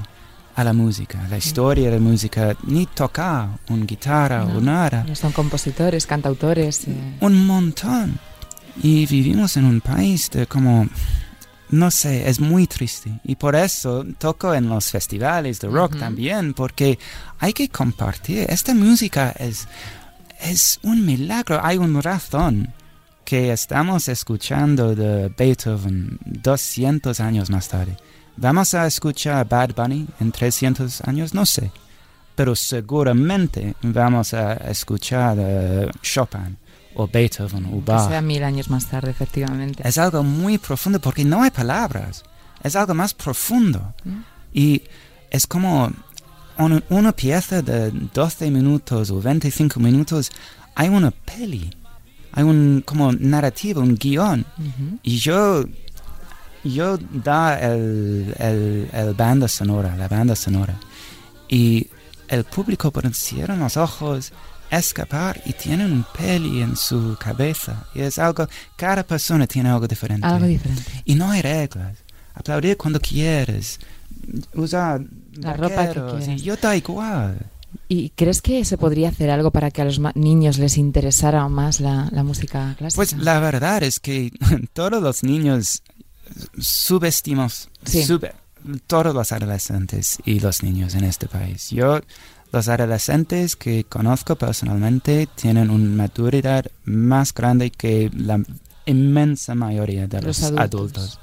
[0.56, 5.04] a la música, a la historia de la música, ni tocar una guitarra o nada.
[5.04, 6.86] No son compositores, cantautores.
[6.88, 8.18] eh, Un montón.
[8.82, 10.86] Y vivimos en un país de como,
[11.70, 13.20] no sé, es muy triste.
[13.24, 16.98] Y por eso toco en los festivales de rock también, porque
[17.38, 18.46] hay que compartir.
[18.48, 19.68] Esta música es,
[20.40, 21.60] es un milagro.
[21.62, 22.72] Hay una razón
[23.24, 27.96] que estamos escuchando de Beethoven 200 años más tarde.
[28.36, 31.34] ¿Vamos a escuchar Bad Bunny en 300 años?
[31.34, 31.70] No sé.
[32.34, 36.56] Pero seguramente vamos a escuchar eh, Chopin
[37.02, 38.08] o Beethoven o que Bach.
[38.08, 39.82] sea mil años más tarde, efectivamente.
[39.86, 42.22] Es algo muy profundo porque no hay palabras.
[42.62, 43.94] Es algo más profundo.
[44.04, 44.18] Mm.
[44.52, 44.82] Y
[45.30, 45.90] es como
[46.58, 50.30] un- una pieza de 12 minutos o 25 minutos.
[50.74, 51.70] Hay una peli.
[52.32, 54.44] Hay un como narrativo, un guion.
[54.58, 54.98] Ujú.
[55.02, 55.64] Y yo,
[56.62, 60.74] yo da el, el, el banda sonora, la banda sonora.
[61.48, 61.88] Y
[62.28, 64.32] el público por cierran los ojos,
[64.78, 67.86] escapar y tienen un peli en su cabeza.
[67.94, 70.26] Y es algo, cada persona tiene algo diferente.
[70.26, 71.02] Algo diferente.
[71.04, 71.98] Y no hay reglas.
[72.34, 73.78] Aplaudir cuando quieres.
[74.54, 75.02] Usar
[75.34, 76.42] La ropa que quieras.
[76.42, 77.38] Yo da igual.
[77.88, 81.80] ¿Y crees que se podría hacer algo para que a los niños les interesara más
[81.80, 82.96] la, la música clásica?
[82.96, 84.32] Pues la verdad es que
[84.72, 85.82] todos los niños
[86.58, 88.06] subestimamos Sí.
[88.86, 91.70] todos los adolescentes y los niños en este país.
[91.70, 92.00] Yo,
[92.52, 98.40] los adolescentes que conozco personalmente tienen una maturidad más grande que la
[98.86, 100.60] inmensa mayoría de Los los, adultos.
[100.62, 101.20] adultos.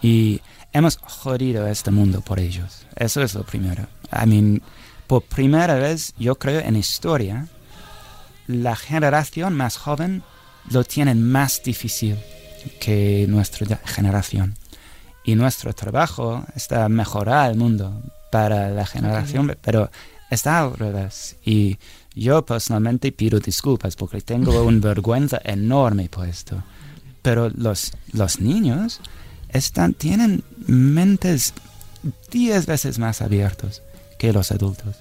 [0.00, 0.40] Y
[0.72, 2.86] hemos jodido este mundo por ellos.
[2.96, 3.86] Eso es lo primero.
[4.12, 4.62] I mean,
[5.06, 7.48] por primera vez, yo creo en historia,
[8.46, 10.22] la generación más joven
[10.70, 12.16] lo tienen más difícil
[12.80, 14.54] que nuestra generación.
[15.24, 19.90] Y nuestro trabajo está mejorar el mundo para la generación, pero
[20.30, 21.36] está al revés.
[21.44, 21.78] Y
[22.14, 26.62] yo personalmente pido disculpas porque tengo una vergüenza enorme por esto.
[27.22, 29.00] Pero los, los niños
[29.48, 31.54] están, tienen mentes
[32.30, 33.82] diez veces más abiertos
[34.18, 34.96] que los adultos.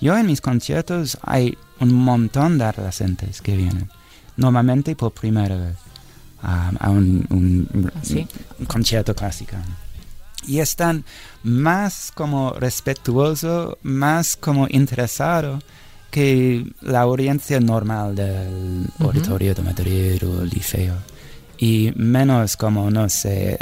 [0.00, 3.90] Yo en mis conciertos hay un montón de adolescentes que vienen,
[4.36, 5.76] normalmente por primera vez
[6.42, 8.26] a, a un, un- ¿Ah, sí?
[8.58, 9.56] un concierto clásico.
[10.46, 11.04] Y están
[11.42, 15.60] más como respetuoso, más como interesado
[16.10, 19.08] que la audiencia normal del Ujú.
[19.08, 20.94] auditorio de Madrid o liceo.
[21.58, 23.58] Y menos como, no sé,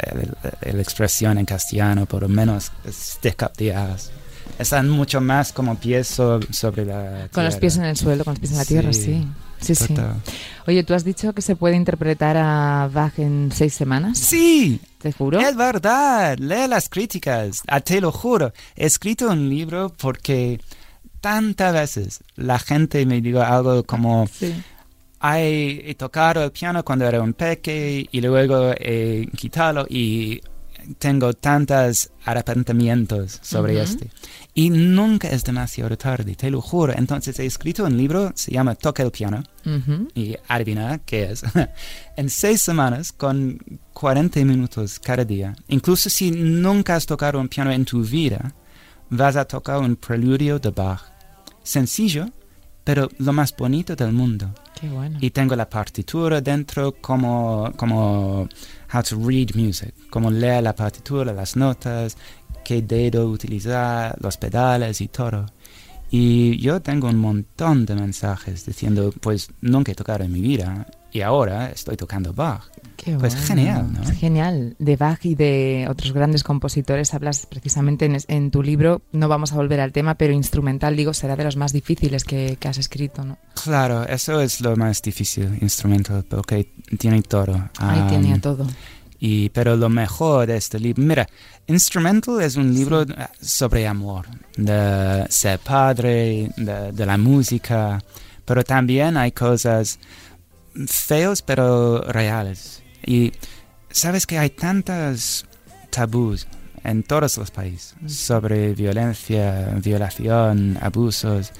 [0.61, 4.11] la expresión en castellano, pero menos stick up the ass.
[4.59, 7.59] Están mucho más como pies so- sobre la Con los tierra.
[7.59, 9.27] pies en el suelo, con los pies en la tierra, Sí, sí.
[9.61, 9.95] Sí, sí.
[10.67, 14.19] Oye, ¿tú has dicho que se puede interpretar a Bach en seis semanas?
[14.19, 15.39] Sí, ¿Te juro?
[15.39, 18.51] Es verdad, lee las críticas, ah, te lo juro.
[18.75, 20.59] He escrito un libro porque
[21.21, 24.51] tantas veces la gente me dijo algo como, Sí.
[25.19, 30.41] "Ay, he tocado el piano cuando era un peque y luego he quitado y
[30.97, 33.83] tengo tantos arrepentimientos sobre Ujú.
[33.83, 34.11] este.
[34.53, 36.93] Y nunca es demasiado tarde, te lo juro.
[36.95, 40.07] Entonces he escrito un libro, se llama Toca el piano, Ujú.
[40.15, 41.43] y adivina qué es.
[42.17, 43.59] en seis semanas, con
[43.93, 48.53] 40 minutos cada día, incluso si nunca has tocado un piano en tu vida,
[49.09, 51.01] vas a tocar un preludio de Bach.
[51.63, 52.27] Sencillo,
[52.85, 54.53] pero lo más bonito del mundo.
[54.79, 55.17] Qué bueno.
[55.19, 58.47] Y tengo la partitura dentro como, como
[58.93, 62.15] how to read music, como leer la partitura, las notas,
[62.63, 65.47] qué dedo utilizar, los pedales y todo.
[66.11, 70.87] Y yo tengo un montón de mensajes diciendo, pues nunca he tocado en mi vida
[71.15, 72.63] y ahora estoy tocando Bach.
[72.97, 73.47] Qué Pues bueno.
[73.47, 74.03] genial, ¿no?
[74.15, 74.75] Genial.
[74.79, 79.01] De Bach y de otros grandes compositores hablas precisamente en, en tu libro.
[79.13, 82.57] No vamos a volver al tema, pero instrumental, digo, será de los más difíciles que,
[82.59, 83.37] que has escrito, ¿no?
[83.63, 87.53] Claro, eso es lo más difícil, instrumental, porque tiene todo.
[87.77, 88.67] Ahí Am, tenía todo.
[89.17, 91.27] Y, pero lo mejor de este libro, mira,
[91.67, 93.07] Instrumental es un libro eh,
[93.41, 94.25] sobre amor,
[94.57, 98.03] de ser padre, de, de la música,
[98.43, 99.97] pero también hay cosas
[100.87, 102.83] feos pero reales.
[103.05, 103.31] Y
[103.89, 105.45] sabes que hay tantos
[105.89, 106.47] tabús
[106.83, 111.51] en todos los países sobre violencia, violación, abusos.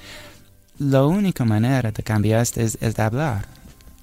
[0.78, 3.46] La única manera de cambiar esto es, es de hablar,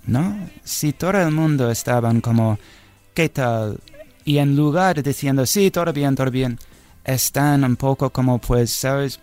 [0.05, 0.49] ¿no?
[0.63, 2.57] Si todo el mundo estaban como,
[3.13, 3.79] ¿qué tal?
[4.25, 6.57] Y en lugar de diciendo, sí, todo bien, todo bien,
[7.03, 9.19] están un poco como, pues, ¿sabes?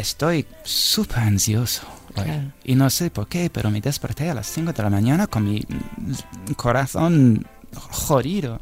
[0.00, 1.82] Estoy súper ansioso.
[2.16, 2.24] hoy.
[2.24, 2.52] Claro.
[2.64, 5.44] Y no sé por qué, pero me desperté a las 5 de la mañana con
[5.44, 5.64] mi
[6.56, 8.60] corazón jodido.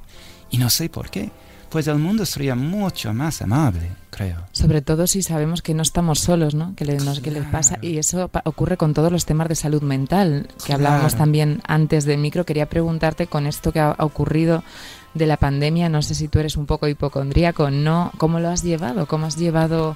[0.50, 1.30] Y no sé por qué.
[1.70, 4.38] Pues el mundo sería mucho más amable, creo.
[4.52, 6.74] Sobre todo si sabemos que no estamos solos, ¿no?
[6.74, 7.74] Que, le, nos, que les pasa.
[7.74, 7.88] Claro.
[7.88, 11.18] Y eso pa- ocurre con todos los temas de salud mental, que hablábamos Claro.
[11.24, 12.46] también antes del micro.
[12.46, 14.64] Quería preguntarte con esto que ha, ha ocurrido
[15.12, 18.12] de la pandemia, no sé si tú eres un poco hipocondríaco, ¿no?
[18.16, 19.04] ¿Cómo lo has llevado?
[19.06, 19.94] ¿Cómo has llevado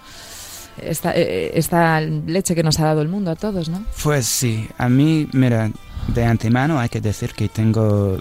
[0.78, 3.84] esta, eh, esta leche que nos ha dado el mundo a todos, no?
[4.02, 5.70] Pues sí, a mí, mira,
[6.08, 8.18] de antemano hay que decir que tengo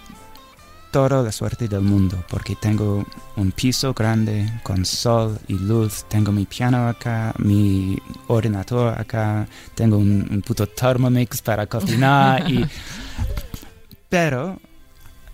[0.91, 3.05] toda la suerte del mundo, porque tengo
[3.37, 9.97] un piso grande con sol y luz, tengo mi piano acá, mi ordenador acá, tengo
[9.97, 12.65] un, un puto Thermomix para cocinar y...
[14.09, 14.59] Pero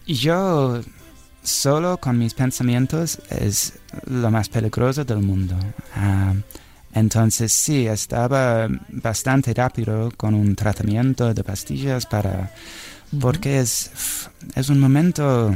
[0.06, 0.82] yo
[1.42, 5.56] solo con mis pensamientos es lo más peligroso del mundo.
[5.96, 6.34] Ah,
[7.00, 12.54] entonces sí, estaba bastante rápido con un tratamiento de pastillas para...
[13.20, 15.56] Porque es, es un momento...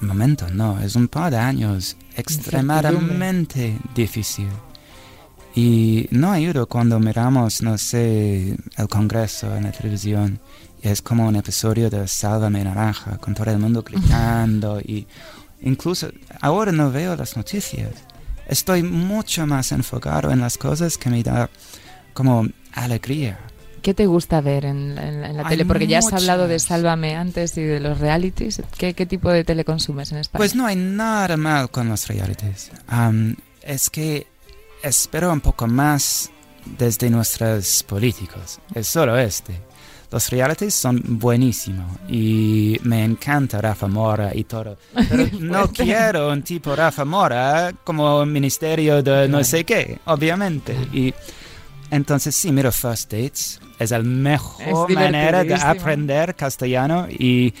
[0.00, 4.48] Momento, no, es un par de años extremadamente difícil.
[5.54, 10.40] Y no ayuda cuando miramos, no sé, el Congreso en la televisión.
[10.82, 14.80] Y es como un episodio de Sálvame Naranja, con todo el mundo gritando.
[14.80, 15.06] y
[15.62, 16.08] incluso
[16.40, 17.90] ahora no veo las noticias.
[18.50, 21.48] Estoy mucho más enfocado en las cosas que me da
[22.12, 23.38] como alegría.
[23.82, 25.64] ¿Qué te gusta ver en, en- en la Hay tele?
[25.64, 26.64] Porque ya has hablado de muchas.
[26.68, 28.60] Sálvame antes y de los realities.
[28.76, 30.38] ¿Qué, qué tipo de tele consumes en España?
[30.38, 32.70] Pues no hay nada mal con los realities.
[32.88, 34.26] Am, es que
[34.82, 36.30] espero un poco más
[36.78, 38.58] desde nuestros políticos.
[38.74, 39.54] Es solo este.
[40.10, 44.76] Los realities son buenísimos y me encanta Rafa Mora y todo.
[45.08, 50.74] Pero no quiero un tipo Rafa Mora como ministerio de no sé qué, obviamente.
[50.92, 51.14] Y
[51.90, 53.60] entonces sí, miro First Dates.
[53.78, 57.54] Es la mejor Es manera de aprender castellano y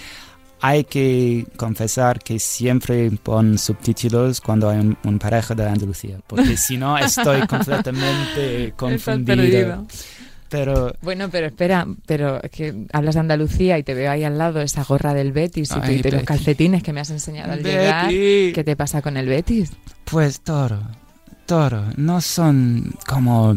[0.60, 6.56] hay que confesar que siempre pon subtítulos cuando hay un, un pareja de Andalucía, porque
[6.56, 9.86] si no estoy completamente confundido.
[10.50, 14.36] Pero Bueno, pero espera, pero es que hablas de Andalucía y te veo ahí al
[14.36, 16.26] lado esa gorra del Betis y, Ay, y de los Betty.
[16.26, 18.06] calcetines que me has enseñado al llegar.
[18.08, 18.52] Betty.
[18.52, 19.72] ¿Qué te pasa con el Betis?
[20.04, 20.80] Pues todo,
[21.46, 21.84] todo.
[21.96, 23.56] No son como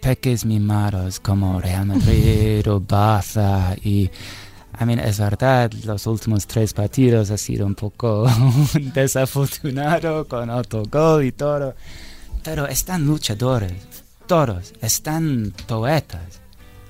[0.00, 4.10] peques mimados como Real Madrid o Barça y...
[4.78, 8.26] I mean, es verdad, los últimos tres partidos ha sido un poco
[8.94, 11.74] desafortunado con autogol y todo.
[12.42, 13.72] Pero están luchadores,
[14.26, 16.40] todos, están poetas.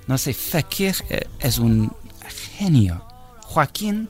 [0.07, 1.93] No sé, Fekir eh, es un
[2.59, 3.05] genio.
[3.43, 4.09] Joaquín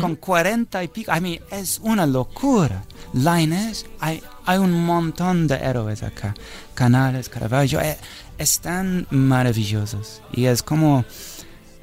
[0.00, 1.14] con 40 y pico.
[1.14, 2.82] I mean, es una locura.
[3.12, 6.34] Lainez, hay, hay un montón de héroes acá.
[6.74, 7.98] Canales, Caravaggio, eh,
[8.38, 10.22] están maravillosos.
[10.32, 11.04] Y es como,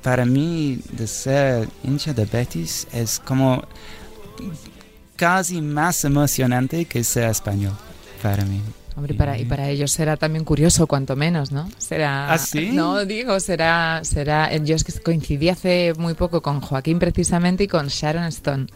[0.01, 3.63] para mí, de ser hincha de Betis, es como
[5.15, 7.73] casi más emocionante que ser español,
[8.21, 8.61] para mí.
[8.97, 11.69] Hombre, y para, y para ellos será también curioso, cuanto menos, ¿no?
[11.77, 12.31] Será.
[12.31, 12.69] ¿Ah, sí?
[12.71, 13.99] No, digo, será.
[14.03, 18.23] será eh, Yo es que coincidí hace muy poco con Joaquín precisamente y con Sharon
[18.25, 18.67] Stone,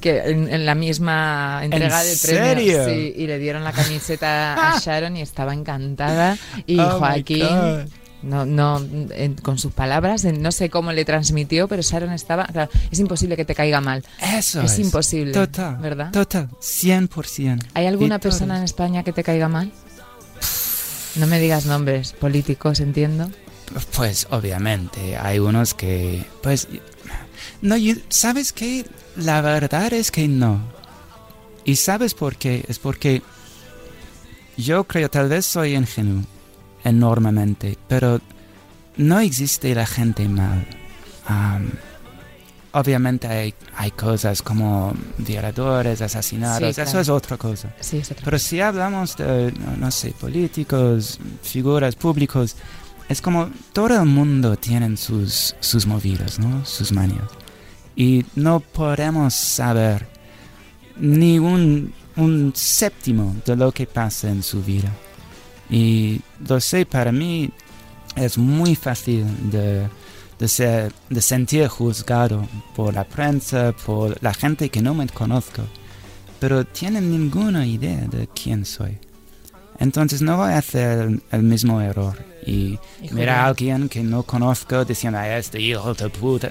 [0.00, 2.86] que en, en la misma entrega ¿En de premios.
[2.86, 6.36] Sí, y le dieron la camiseta a Sharon y estaba encantada.
[6.66, 7.86] Y Oh Joaquín.
[8.22, 12.46] No, no, en- con sus palabras, en- no sé cómo le transmitió, pero Sharon estaba.
[12.46, 14.04] Claro, es imposible que te caiga mal.
[14.20, 14.78] Eso Es es.
[14.80, 15.76] imposible, Total.
[15.76, 16.10] ¿verdad?
[16.10, 16.48] Total.
[16.60, 17.64] 100%.
[17.74, 18.64] ¿Hay alguna Y persona en.
[18.64, 19.70] España que te caiga mal?
[21.14, 23.30] No me digas nombres políticos, entiendo.
[23.94, 26.68] Pues obviamente hay unos que, pues,
[27.62, 27.76] no,
[28.08, 28.84] ¿sabes qué?
[29.16, 30.60] La verdad es que no.
[31.64, 32.64] ¿Y sabes por qué?
[32.68, 33.22] Es porque
[34.56, 36.24] yo creo, tal vez soy ingenuo
[36.84, 38.20] enormemente, pero
[38.96, 40.66] no existe la gente mal.
[41.26, 41.70] Am,
[42.72, 47.72] obviamente hay, hay cosas como violadores, asesinados, Sí, eso es otra cosa.
[47.80, 52.56] Sí, es otra Pero si hablamos de, no, sé, políticos, figuras públicos,
[53.08, 56.64] es como todo el mundo tiene sus, sus movidas, ¿no?
[56.64, 57.30] Sus manías.
[57.96, 60.06] Y no podemos saber
[60.96, 64.92] ni un, un séptimo de lo que pasa en su vida.
[65.70, 67.50] Y lo sé, para mí
[68.16, 69.88] es muy fácil de,
[70.38, 75.62] de, ser, de sentir juzgado por la prensa, por la gente que no me conozco
[76.40, 78.98] pero tienen ninguna idea de quién soy.
[79.78, 82.78] Entonces no voy a hacer el, mismo error y
[83.12, 86.50] mirar a alguien que no conozco diciendo, "Ay, este hijo de puta.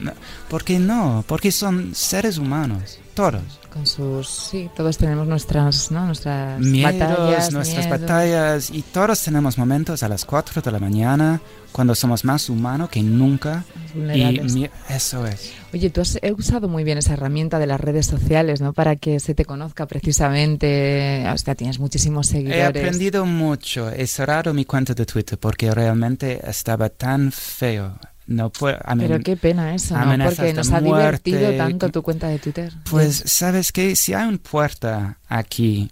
[0.50, 1.26] ¿Por qué no?
[1.28, 3.42] Porque son seres humanos, todos.
[3.74, 4.30] Con sus.
[4.30, 6.06] Sí, todos tenemos nuestras, ¿no?
[6.06, 7.52] Nuestras Miedos, batallas.
[7.52, 11.42] nuestras batallas y todos tenemos momentos a las 4 de la mañana
[11.72, 13.66] cuando somos más humanos que nunca.
[13.96, 15.52] Y eso es.
[15.74, 18.74] Oye, tú has he usado muy bien esa herramienta de las redes sociales, ¿no?
[18.74, 21.26] Para que se te conozca precisamente.
[21.34, 22.68] Hostia, tienes muchísimos He seguidores.
[22.68, 23.90] aprendido mucho.
[23.90, 27.98] He cerrado mi cuenta de Twitter porque realmente estaba tan feo.
[28.28, 32.40] No puedo, Pero qué pena eso, Porque nos ha muerte, divertido tanto tu cuenta de
[32.40, 32.74] Twitter.
[32.90, 33.96] Pues, ¿sabes qué?
[33.96, 35.90] Si hay una puerta aquí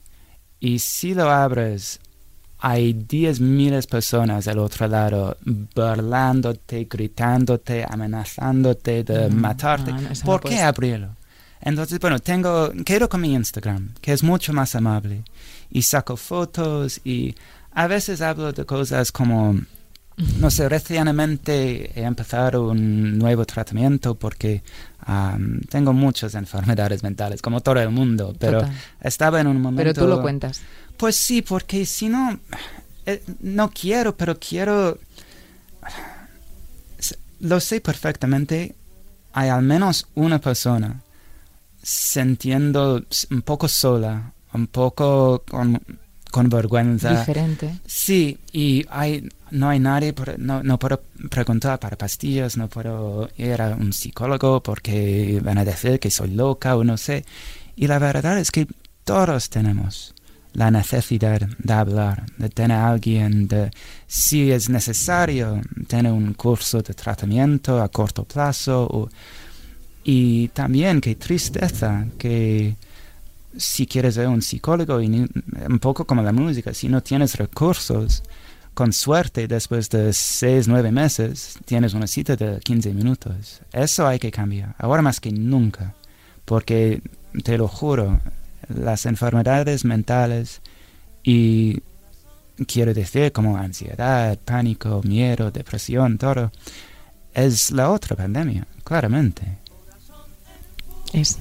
[0.60, 2.02] y si lo abres,
[2.60, 5.38] hay 10 miles personas al otro lado
[5.76, 9.92] burlándote, gritándote, amenazándote de No, matarte.
[9.94, 11.16] no, ¿Por qué abrirlo?
[11.62, 15.24] Entonces, bueno, tengo, quedo con mi Instagram, que es mucho más amable.
[15.72, 17.34] Y saco fotos y
[17.72, 19.60] a veces hablo de cosas como,
[20.18, 24.64] no sé, recientemente he empezado un nuevo tratamiento porque
[25.70, 28.76] tengo muchas enfermedades mentales, como todo el mundo, pero Total.
[29.02, 29.84] estaba en un momento...
[29.84, 30.62] Pero tú lo cuentas.
[30.98, 32.40] Pues sí, porque si no,
[33.06, 34.98] eh, no quiero, pero quiero...
[37.42, 38.74] Lo sé perfectamente,
[39.34, 41.02] hay al menos una persona
[41.84, 45.80] sintiendo un poco sola, un poco con,
[46.32, 47.20] con vergüenza.
[47.20, 47.80] Diferente.
[47.86, 53.30] Sí, y hay, no hay nadie, por- no, no puedo preguntar para pastillas, no puedo
[53.38, 57.26] ir a un psicólogo porque van a decir que soy loca o no sé.
[57.76, 58.68] Y la verdad es que
[59.04, 60.14] todos tenemos
[60.54, 63.72] la necesidad de hablar, de tener a alguien, de
[64.08, 69.10] si es necesario tener un curso de tratamiento a corto plazo.
[70.04, 72.76] y también qué tristeza que
[73.58, 78.22] si quieres ver un psicólogo, un poco como la música, si no tienes recursos,
[78.76, 83.62] con suerte, después de seis, nueve meses, tienes una cita de 15 minutos.
[83.72, 85.96] Eso hay que cambiar, ahora más que nunca,
[86.44, 87.02] porque
[87.44, 88.20] te lo juro,
[88.68, 90.62] las enfermedades mentales
[91.24, 91.82] y
[92.68, 96.52] quiero decir como ansiedad, pánico, miedo, depresión, todo,
[97.34, 99.44] es la otra pandemia, claramente.
[101.14, 101.40] Es.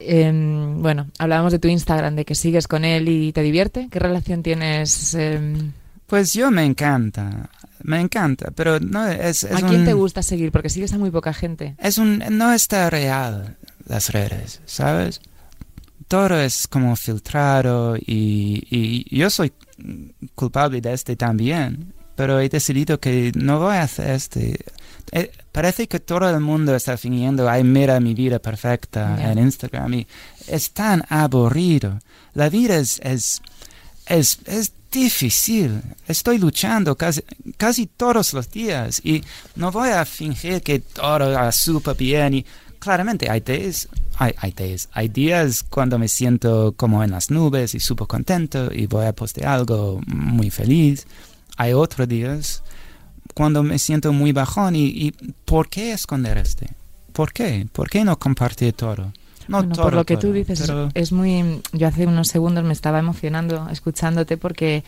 [0.00, 3.88] Em, bueno, hablábamos de tu Instagram, de que sigues con él y te divierte.
[3.90, 5.14] ¿Qué relación tienes?
[5.14, 5.72] em,
[6.06, 7.48] Pues yo me encanta,
[7.82, 10.52] me encanta, pero no es, es ¿A quién un- te gusta seguir?
[10.52, 11.74] Porque sigues a muy poca gente.
[11.78, 15.20] Es un, no está real las redes, ¿sabes?
[16.08, 19.52] Todo es como filtrado y, y yo soy
[20.34, 24.58] culpable de este también, pero he decidido que no voy a hacer este.
[25.12, 29.94] Eh, parece que todo el mundo está fingiendo, ay, mira mi vida perfecta en Instagram
[29.94, 30.06] y
[30.48, 31.98] es tan aburrido.
[32.34, 33.40] La vida es, es,
[34.06, 35.82] es, es difícil.
[36.06, 37.22] Estoy luchando casi,
[37.56, 39.22] casi todos los días y
[39.56, 42.46] no voy a fingir que todo va súper bien y
[42.78, 47.74] claramente hay días, hay, hay días, hay días cuando me siento como en las nubes
[47.74, 51.06] y súper contento y voy a postear algo muy feliz.
[51.56, 52.62] Hay otros días
[53.34, 55.10] cuando me siento muy bajón y, y
[55.44, 56.70] ¿por qué esconder este?
[57.12, 57.66] ¿Por qué?
[57.72, 59.12] ¿Por qué no compartir todo?
[59.48, 61.60] No Bueno, por lo que tú dices, es- pero- es muy...
[61.72, 64.84] Yo hace unos segundos me estaba emocionando escuchándote porque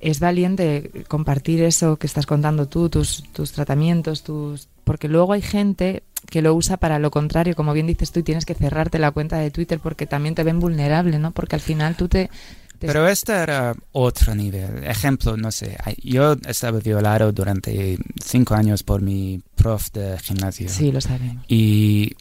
[0.00, 4.68] es valiente compartir eso que estás contando tú, tus, tus tratamientos, tus...
[4.84, 8.22] Porque luego hay gente que lo usa para lo contrario, como bien dices tú, y
[8.22, 11.30] tienes que cerrarte la cuenta de Twitter porque también te ven vulnerable, ¿no?
[11.32, 12.30] Porque al final tú te...
[12.78, 14.84] Pero este era otro nivel.
[14.84, 20.66] Ejemplo, no sé, yo estaba violado durante cinco años por mi prof de gimnasio.
[20.70, 21.44] Sí, lo sabemos.
[21.46, 22.14] Y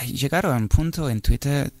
[0.00, 1.72] llegaron a un punto en Twitter,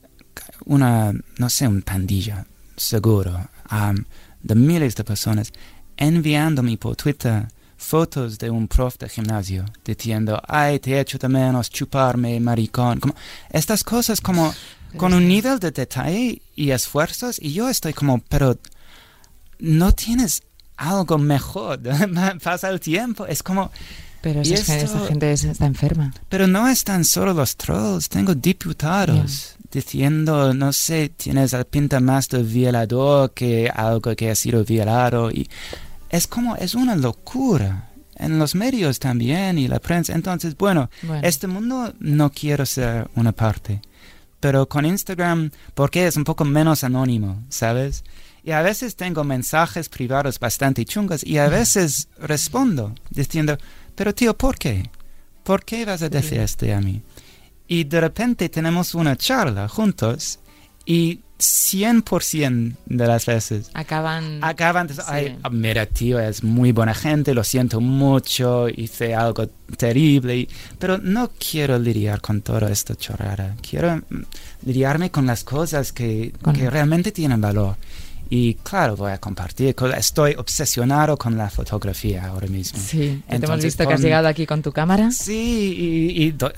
[0.66, 2.46] una, no sé, un pandilla,
[2.76, 4.04] seguro, am,
[4.42, 5.52] de miles de personas,
[5.96, 7.48] enviándome por Twitter
[7.82, 13.00] fotos de un prof de gimnasio, diciendo, ay, te echo de menos chuparme, maricón.
[13.00, 13.14] Como,
[13.50, 14.54] estas cosas como
[14.96, 18.56] con un nivel de detalle y esfuerzos, y yo estoy como, pero
[19.58, 20.42] no tienes
[20.76, 21.80] algo mejor,
[22.42, 23.70] pasa el tiempo, es como...
[24.22, 26.14] Pero esa, esto- esa gente es- está enferma.
[26.28, 32.28] Pero no están solo los trolls, tengo diputados diciendo, no sé, tienes la pinta más
[32.28, 35.30] de violador que algo que ha sido violado.
[35.30, 35.48] Y
[36.10, 37.88] es como, es una locura.
[38.16, 40.12] En los medios también y la prensa.
[40.14, 41.26] Entonces, bueno, Bueno.
[41.26, 43.80] este mundo no quiero ser una parte.
[44.38, 48.04] Pero con Instagram, porque es un poco menos anónimo, ¿sabes?
[48.44, 53.56] Y a veces tengo mensajes privados bastante chungos y a veces respondo diciendo,
[53.94, 54.88] pero tío, ¿por qué?
[55.44, 57.02] ¿Por qué vas a decir esto a mí?
[57.68, 60.38] Y de repente tenemos una charla juntos
[60.84, 64.38] y 100% de las veces Acaban...
[64.42, 65.00] acaban Sí.
[65.06, 70.98] ay, mira tío, es muy buena gente, lo siento mucho, hice algo terrible, y- pero
[70.98, 74.22] no quiero lidiar con toda esta chorrada, quiero mm,
[74.66, 77.76] lidiarme con las cosas que, Con- que realmente tienen valor.
[78.30, 82.78] Y claro, voy a compartir, estoy obsesionado con la fotografía ahora mismo.
[82.78, 85.10] Sí, que te hemos Entonces, visto que has llegado aquí con tu cámara.
[85.10, 85.74] Sí,
[86.16, 86.50] y, y do-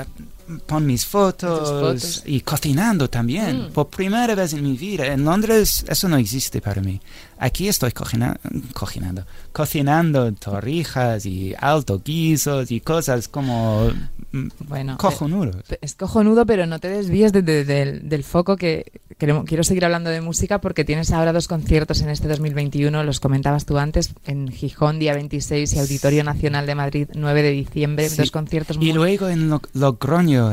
[0.67, 2.23] pon mis fotos, fotos.
[2.27, 3.69] y cocinando también.
[3.69, 3.73] Mm.
[3.73, 5.07] Por primera vez en mi vida.
[5.07, 7.01] En Londres eso no existe para mí.
[7.39, 8.39] Aquí estoy cocina-
[8.73, 13.91] cocinando, cocinando torrijas y alto guisos y cosas como
[14.33, 18.93] mm, Bueno, eh, es cojonudo, pero no te desvíes de- de- del- del foco que
[19.19, 23.21] queremos- quiero seguir hablando de música porque tienes ahora dos conciertos en este 2021, los
[23.21, 28.09] comentabas tú antes, en Gijón día 26 y Auditorio Nacional de Madrid 9 de diciembre,
[28.09, 28.17] Sí.
[28.19, 29.63] dos conciertos muy Y luego en Lo-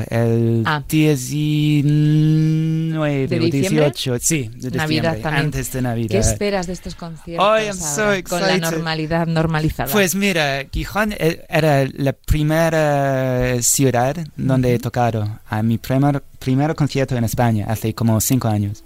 [0.09, 0.83] El Ah.
[0.87, 3.85] 19 ¿De o diciembre?
[3.91, 5.45] 18, sí, de Navidad también.
[5.45, 6.09] antes de Navidad.
[6.11, 9.91] ¿Qué esperas de estos conciertos am so con la normalidad normalizada?
[9.91, 16.75] Pues mira, Gijón eh, era la primera ciudad donde he tocado a mi primer, primer
[16.75, 18.83] concierto en España hace como cinco años.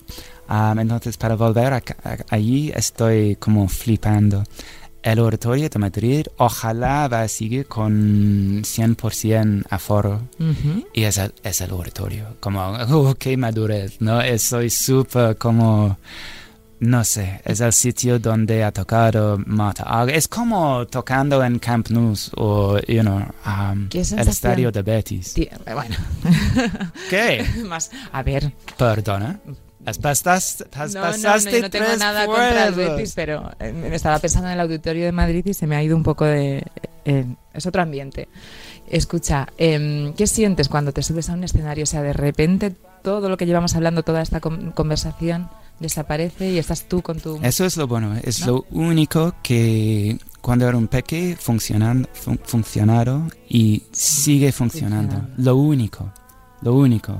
[0.47, 4.43] Am, entonces, para volver a, a- allí estoy como flipando.
[5.05, 10.21] El Oratorio de Madrid ojalá va a seguir con 100% aforo.
[10.39, 10.83] Ujú.
[10.93, 14.19] Y es el, es el oratorio, como, oh, qué madurez, ¿no?
[14.19, 15.97] Es- Soy súper como,
[16.79, 20.17] no sé, es el sitio donde ha tocado Argerich.
[20.17, 25.35] Es como tocando en Camp Nou o, you know, um, el estadio de Betis.
[25.35, 25.95] Tí- Bueno,
[27.11, 27.45] ¿Qué?
[27.69, 29.39] más, a ver, Perdona.
[29.85, 32.73] Has pastas- has no, no, no, pasaste yo no tengo tres nada contra el.
[32.75, 35.83] Betis, pero eh, me estaba pensando en el auditorio de Madrid y se me ha
[35.83, 36.63] ido un poco de...
[37.05, 38.27] eh, es otro ambiente.
[38.89, 41.83] Escucha, em, ¿qué sientes cuando te subes a un escenario?
[41.83, 42.71] O sea, de repente
[43.03, 47.39] todo lo que llevamos hablando, toda esta con- conversación desaparece y estás tú con tu...
[47.43, 48.47] Eso es lo bueno, es ¿No?
[48.47, 55.13] lo único que cuando era un peque funcionan, fun- funcionado y sigue funcionando.
[55.15, 55.43] Funcionando.
[55.43, 56.11] Lo único,
[56.61, 57.19] lo único.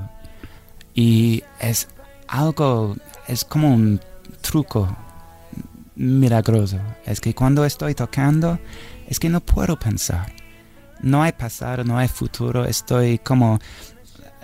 [0.93, 1.87] Y es
[2.27, 2.95] algo,
[3.27, 3.99] es como un
[4.41, 4.95] truco
[5.95, 6.79] milagroso.
[7.05, 8.59] Es que cuando estoy tocando,
[9.07, 10.33] es que no puedo pensar.
[11.01, 13.59] No hay pasado, no hay futuro, estoy como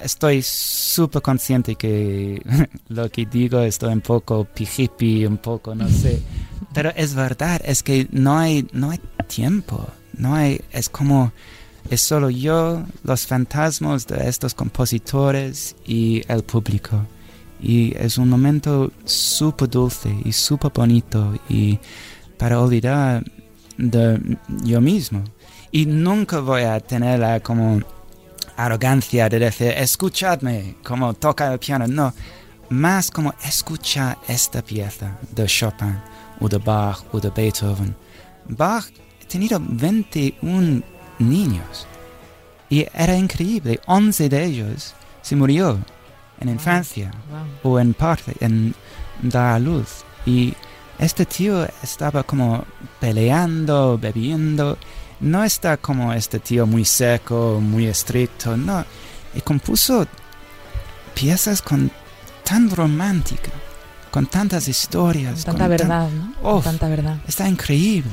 [0.04, 2.42] estoy súper consciente que
[2.90, 6.22] lo que digo estoy un poco pijipi, un poco, no sé.
[6.74, 9.88] Pero es verdad, es que no hay, no hay tiempo.
[10.18, 11.32] No hay, es como,
[11.90, 17.06] es solo yo, los fantasmas de estos compositores y el público.
[17.62, 21.80] Y es un momento súper dulce y súper bonito y
[22.38, 23.24] para olvidar
[23.78, 25.24] de yo mismo.
[25.72, 27.80] Y nunca voy a tener la como
[28.58, 31.88] arrogancia de decir, escuchadme, como toca el piano.
[31.88, 32.14] No,
[32.70, 35.98] más como escucha esta pieza de Chopin
[36.40, 37.96] o de Bach o de Beethoven.
[38.48, 38.86] Bach
[39.24, 40.82] ha tenido 21
[41.20, 41.88] niños
[42.70, 43.80] y era increíble.
[43.86, 45.78] 11 de ellos se murió
[46.42, 47.12] en infancia
[47.64, 47.72] Wow.
[47.74, 48.74] o en parte en
[49.22, 50.04] dar a luz.
[50.26, 50.54] Y
[51.00, 52.66] este tío estaba como
[53.00, 54.78] peleando, bebiendo.
[55.20, 58.84] No está como este tío muy seco, muy estricto, no.
[59.36, 60.06] Y compuso
[61.14, 61.92] piezas con
[62.44, 63.52] tan romántica,
[64.12, 65.44] con tantas historias.
[65.46, 66.34] Tanta con tan- verdad, ¿no?
[66.42, 66.64] Con Uf.
[66.64, 67.18] Tanta verdad.
[67.28, 68.12] está increíble.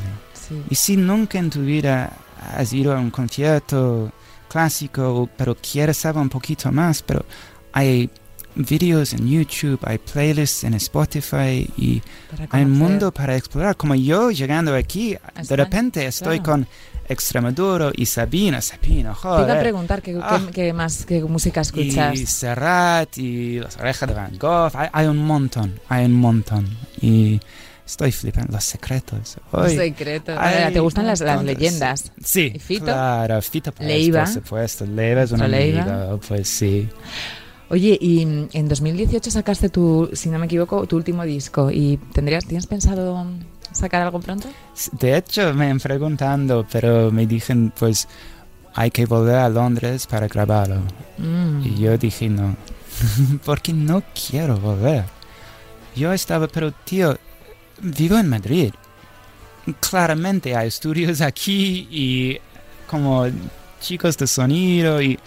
[0.48, 0.62] Sí.
[0.70, 2.12] Y si nunca en tu vida
[2.56, 4.12] has ido a un concierto
[4.48, 7.24] clásico, pero quieres saber un poquito más, pero
[7.72, 8.10] hay
[8.54, 12.02] vídeos en YouTube, hay playlists en Spotify y
[12.50, 13.76] hay un mundo para explorar.
[13.76, 15.16] Como yo llegando aquí,
[15.48, 16.52] de repente estoy claro.
[16.64, 16.66] con
[17.08, 19.60] Extremadura y Sabina, Sabina, Te iba a joder.
[19.60, 20.40] preguntar qué, Ah.
[20.52, 22.14] qué más, qué música escuchas.
[22.18, 26.68] Y Serrat y las orejas de Van Gogh, hay, hay un montón, hay un montón.
[27.00, 27.40] Y
[27.86, 29.36] estoy flipando, los secretos.
[29.52, 30.34] Hoy- secreto.
[30.36, 32.12] Ay, ¿Te gustan las, leyendas?
[32.22, 32.84] Sí, ¿Y Fito?
[32.84, 34.24] claro, Fito Leiva.
[34.24, 34.84] por supuesto.
[34.84, 35.82] Leiva es un Nuestro Leiva.
[35.82, 36.88] amigo, pues sí.
[37.70, 41.70] Oye, y mm, en 2018 sacaste tu, si no me equivoco, tu último disco.
[41.70, 43.26] ¿Y tendrías, tienes pensado
[43.72, 44.48] sacar algo pronto?
[44.92, 48.08] De hecho, me han preguntando, pero me dijeron, pues,
[48.74, 50.82] hay que volver a Londres para grabarlo.
[51.18, 51.62] Mm.
[51.64, 52.56] Y yo dije, no,
[53.44, 55.04] porque no quiero volver.
[55.94, 57.18] Yo estaba, pero tío,
[57.80, 58.72] vivo en Madrid.
[59.80, 62.38] Claramente hay estudios aquí y
[62.88, 63.26] como
[63.80, 65.18] chicos de sonido y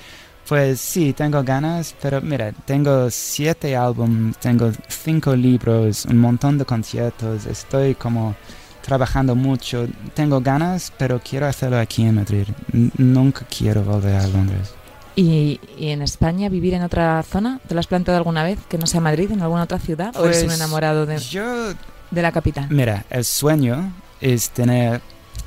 [0.52, 6.66] pues sí, tengo ganas, pero mira, tengo siete álbumes, tengo cinco libros, un montón de
[6.66, 8.36] conciertos, estoy como
[8.82, 12.48] trabajando mucho, tengo ganas, pero quiero hacerlo aquí en Madrid.
[12.74, 14.74] N- nunca quiero volver a Londres.
[15.16, 17.62] ¿Y, y en España vivir en otra zona?
[17.66, 18.60] ¿Te lo has planteado alguna vez?
[18.68, 20.14] ¿Que no sea Madrid, en alguna otra ciudad?
[20.18, 21.70] ¿O eres un Pues, enamorado de, Yo
[22.12, 22.68] de la capital?
[22.70, 25.00] Mira, el sueño es tener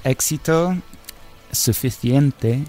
[0.02, 0.74] éxito
[1.52, 2.64] suficiente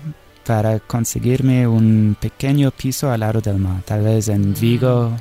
[0.45, 5.11] para conseguirme un pequeño piso al lado del mar, tal vez en Vigo.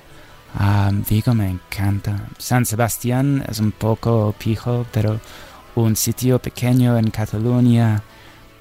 [0.56, 2.28] Ah, Vigo me encanta.
[2.38, 5.18] San Sebastián es un poco pijo, pero
[5.74, 8.02] un sitio pequeño en Cataluña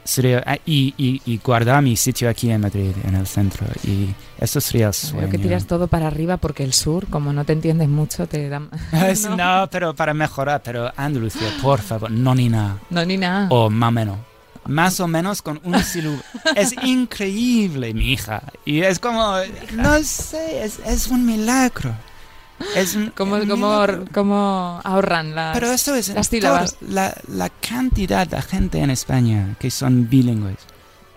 [0.06, 3.66] sería ah, y, y, y guardar mi sitio aquí en Madrid, en el centro.
[3.84, 4.10] Y
[4.40, 5.22] eso sería el sueño.
[5.22, 8.50] Veo que tiras todo para arriba porque el sur, como no te entiendes mucho, te
[8.50, 8.62] da...
[9.08, 9.68] Es- no.
[9.72, 12.80] pero para mejorar, pero Andalucía, por favor, no ni nada.
[12.90, 13.48] No, ni nada.
[13.52, 14.18] O más o menos.
[14.66, 16.20] Más o menos con un silu.
[16.56, 18.44] es increíble, mi hija.
[18.66, 19.36] Y es como,
[19.74, 21.94] no sé, es, es un milagro.
[22.76, 24.06] Es un ¿Cómo, un cómo, milagro.
[24.14, 26.78] cómo ahorran las, Pero eso es las sílabas?
[26.82, 30.60] La, la cantidad de gente en España que son bilingües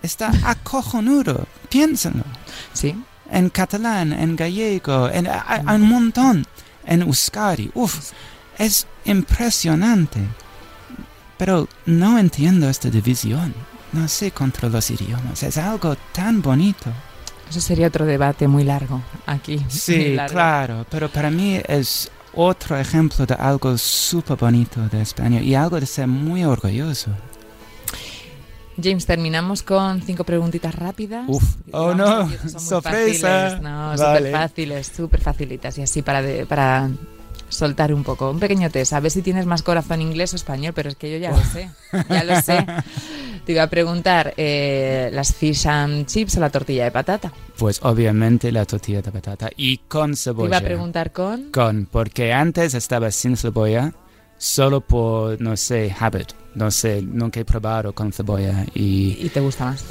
[0.03, 1.47] está acojonudo.
[1.68, 2.24] Piénsenlo.
[2.72, 2.94] Sí.
[3.30, 5.28] En catalán, en gallego, en,
[5.68, 6.47] un montón.
[6.86, 7.70] En euskadi.
[7.74, 8.12] Uf,
[8.59, 10.20] es impresionante.
[11.39, 13.55] Pero no entiendo esta división.
[13.93, 15.43] No sé contra los idiomas.
[15.43, 16.91] Es algo tan bonito.
[17.49, 19.64] Eso sería otro debate muy largo aquí.
[19.68, 20.32] Sí, largo.
[20.34, 20.87] claro.
[20.91, 25.87] Pero para mí es otro ejemplo de algo súper bonito de España y algo de
[25.87, 27.11] ser muy orgulloso.
[28.82, 31.24] James, terminamos con cinco preguntitas rápidas.
[31.28, 31.43] Uf.
[31.72, 32.61] Oh, Vamos, no.
[32.61, 33.28] Sorpresa.
[33.28, 33.62] fáciles.
[33.62, 33.99] No, Vale.
[34.18, 35.78] súper fáciles, súper facilitas.
[35.78, 36.91] Y así para, de- para
[37.49, 38.30] soltar un poco.
[38.30, 38.92] Un pequeño test.
[38.92, 41.42] A ver si tienes más corazón inglés o español, pero es que yo ya lo
[41.44, 41.70] sé.
[42.09, 42.66] Ya lo sé.
[43.44, 47.32] Te iba a preguntar, eh, ¿las fish and chips o la tortilla de patata?
[47.57, 50.49] Pues obviamente la tortilla de patata y con Te cebolla.
[50.49, 51.53] iba a preguntar con...
[51.53, 53.92] Con, porque antes estaba sin cebolla,
[54.36, 56.32] solo por, no sé, habit.
[56.57, 58.64] No sé, nunca he probado con cebolla.
[58.74, 59.84] Y, ¿Y te gusta más?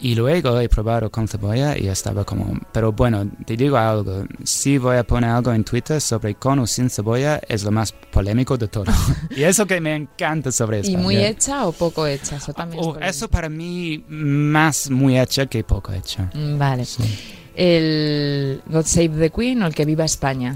[0.00, 2.58] Y luego he probado con cebolla y estaba como...
[2.72, 4.24] Pero bueno, te digo algo.
[4.44, 7.92] Si voy a poner algo en Twitter sobre con o sin cebolla, es lo más
[7.92, 8.84] polémico de todo.
[9.36, 10.98] y eso que me encanta sobre ¿Y España.
[10.98, 12.36] muy hecha o poco hecha?
[12.36, 13.10] Eso también es Oh, polémico.
[13.10, 16.30] eso para mí más muy hecha que poco hecha.
[16.34, 16.84] Mm, Vale.
[16.84, 17.02] Sí.
[17.56, 20.54] ¿El God Save the Queen o el que viva España?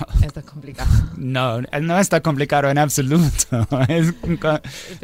[0.00, 0.88] Uf, Esto es complicado.
[1.16, 3.66] no, no está complicado en absoluto.
[3.88, 4.14] Es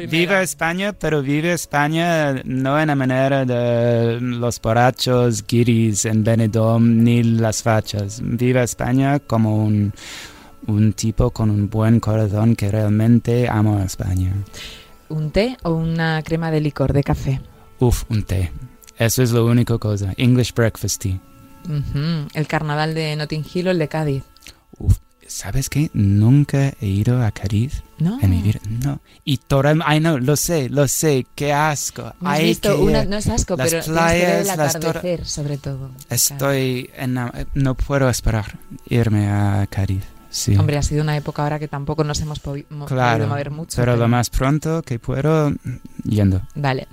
[0.09, 7.03] Vive España, pero vive España no en la manera de los borrachos, guiris en Benidorm,
[7.03, 8.19] ni las fachas.
[8.23, 9.93] Vive España como un,
[10.67, 14.33] un tipo con un buen corazón que realmente ama a España.
[15.09, 17.41] ¿Un té o una crema de licor de café?
[17.79, 18.51] Uf, un té.
[18.97, 20.13] Eso es lo único cosa.
[20.17, 21.19] English breakfast tea.
[21.65, 22.27] Ujú.
[22.33, 24.23] ¿El carnaval de Notting Hill o el de Cádiz?
[25.27, 25.89] ¿Sabes qué?
[25.93, 28.19] Nunca he ido a Cádiz ¿No?
[28.21, 28.59] en mi vida.
[28.69, 28.99] No.
[29.23, 32.13] Y todo, ay no, lo sé, lo sé, qué asco.
[32.21, 34.75] ¿No has Hay visto que una- no es asco, Las pero ver el playas, las
[34.75, 35.91] atardecer, sobre todo.
[36.09, 37.17] Estoy en,
[37.53, 38.57] no puedo esperar
[38.89, 40.03] irme a Cádiz.
[40.29, 40.55] Sí.
[40.57, 43.13] Hombre, ha sido una época ahora que tampoco nos hemos mo- claro.
[43.19, 43.75] podido mover mucho.
[43.77, 45.53] pero lo más pronto que puedo,
[46.03, 46.41] yendo.
[46.55, 46.87] Vale.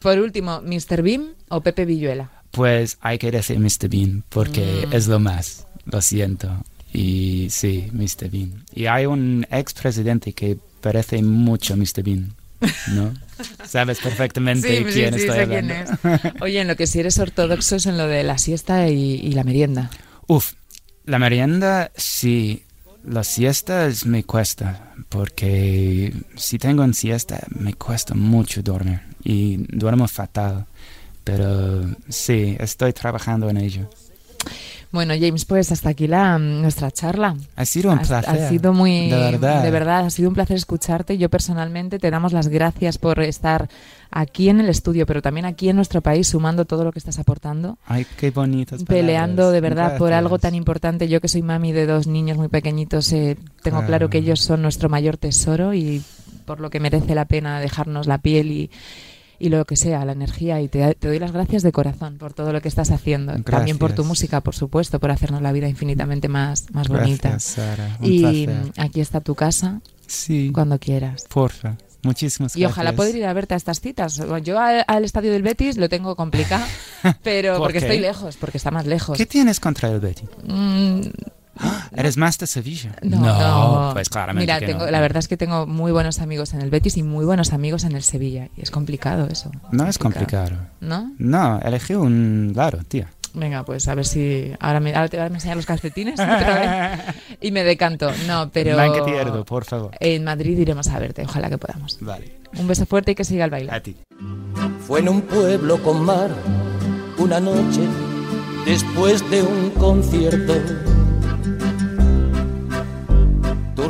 [0.00, 1.00] Por último, ¿Mr.
[1.02, 2.30] Bean o Pepe Villuela?
[2.50, 3.88] Pues hay que decir Mr.
[3.88, 4.92] Bean, porque Mm.
[4.94, 5.66] es lo más.
[5.84, 6.64] Lo siento.
[6.92, 8.28] Y sí, Mr.
[8.30, 8.64] Bean.
[8.74, 12.02] Y hay un expresidente que parece mucho Mr.
[12.02, 12.34] Bean,
[12.88, 13.14] ¿no?
[13.66, 15.74] Sabes perfectamente quién estoy sé hablando.
[16.02, 16.32] quién es.
[16.42, 19.32] Oye, en lo que si eres ortodoxo es en lo de la siesta y, y
[19.32, 19.90] la merienda.
[20.26, 20.52] Uf,
[21.06, 22.64] la merienda sí,
[23.04, 30.06] las siestas me cuesta, porque si tengo en siesta me cuesta mucho dormir y duermo
[30.08, 30.66] fatal.
[31.24, 33.88] Pero sí, estoy trabajando en ello.
[34.92, 37.34] Bueno, James, pues hasta aquí la, nuestra charla.
[37.56, 38.28] Ha sido un Ha- placer.
[38.42, 39.08] Ha sido muy.
[39.08, 39.62] De verdad.
[39.62, 41.16] de verdad, ha sido un placer escucharte.
[41.16, 43.70] Yo personalmente te damos las gracias por estar
[44.10, 47.18] aquí en el estudio, pero también aquí en nuestro país, sumando todo lo que estás
[47.18, 47.78] aportando.
[47.86, 50.18] Ay, qué bonitas Peleando de verdad por Gracias.
[50.18, 51.08] algo tan importante.
[51.08, 53.86] Yo que soy mami de dos niños muy pequeñitos, eh, tengo Claro.
[53.86, 56.02] claro que ellos son nuestro mayor tesoro y
[56.44, 58.70] por lo que merece la pena dejarnos la piel y,
[59.38, 60.60] y lo que sea, la energía.
[60.60, 63.34] Y te, te doy las gracias de corazón por todo lo que estás haciendo.
[63.42, 67.30] También por tu música, por supuesto, por hacernos la vida infinitamente más, más bonita.
[67.30, 67.96] Gracias, Sara.
[68.00, 68.72] Un Y placer.
[68.78, 71.24] aquí está tu casa Sí, cuando quieras.
[71.28, 71.76] porfa.
[72.04, 72.72] Muchísimas Y gracias.
[72.76, 74.20] ojalá poder ir a verte a estas citas.
[74.42, 76.64] Yo al, al estadio del Betis lo tengo complicado,
[77.22, 77.84] pero ¿Por porque qué?
[77.86, 79.16] estoy lejos, porque está más lejos.
[79.16, 80.24] ¿Qué tienes contra el Betty?
[80.44, 81.00] Mm,
[81.96, 82.92] ¿Eres más de Sevilla?
[83.02, 83.90] no, no.
[83.92, 84.90] pues claramente Mira, que tengo, no.
[84.90, 87.84] la verdad es que tengo muy buenos amigos en el Betis y muy buenos amigos
[87.84, 88.48] en el Sevilla.
[88.56, 89.50] Y es complicado eso.
[89.70, 90.56] No es complicado.
[90.80, 91.12] ¿No?
[91.18, 93.08] No, elegí un lado, tía.
[93.34, 94.52] Venga, pues a ver si.
[94.60, 96.58] Ahora me, ahora te ahora me enseñan los calcetines otra
[97.06, 98.10] vez y me decanto.
[98.26, 98.74] No, pero.
[98.74, 99.90] Blanca Tierdo, por favor.
[100.00, 101.98] En Madrid iremos a verte, ojalá que podamos.
[102.00, 102.40] Vale.
[102.58, 103.72] Un beso fuerte y que siga el baile.
[103.72, 103.96] A ti.
[104.86, 106.30] Fue en un pueblo con mar,
[107.16, 107.80] una noche
[108.66, 110.54] después de un concierto.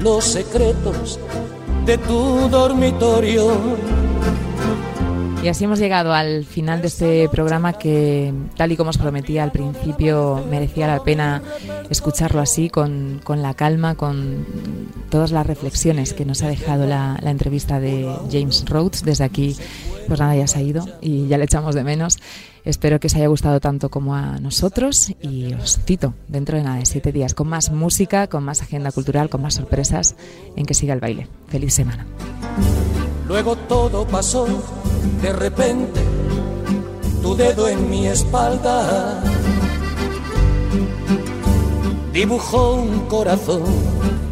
[0.00, 1.18] los secretos
[1.86, 3.50] de tu dormitorio.
[5.42, 9.42] Y así hemos llegado al final de este programa que, tal y como os prometía
[9.42, 11.42] al principio, merecía la pena
[11.88, 14.46] escucharlo así, con, con la calma, con
[15.08, 19.02] todas las reflexiones que nos ha dejado la, la entrevista de James Rhodes.
[19.02, 19.56] Desde aquí,
[20.10, 22.18] pues nada, ya se ha ido y ya le echamos de menos.
[22.64, 26.78] Espero que os haya gustado tanto como a nosotros y os cito dentro de nada
[26.78, 30.16] de siete días con más música, con más agenda cultural, con más sorpresas
[30.56, 31.28] en que siga el baile.
[31.46, 32.08] Feliz semana.
[33.28, 34.48] Luego todo pasó
[35.22, 36.00] de repente,
[37.22, 39.22] tu dedo en mi espalda
[42.12, 43.62] dibujó un corazón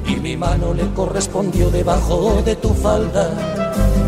[0.08, 4.07] y mi mano le correspondió debajo de tu falda.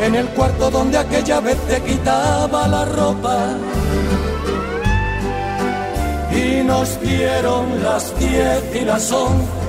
[0.00, 3.56] en el cuarto donde aquella vez te quitaba la ropa.
[6.32, 9.59] Y nos dieron las diez y las once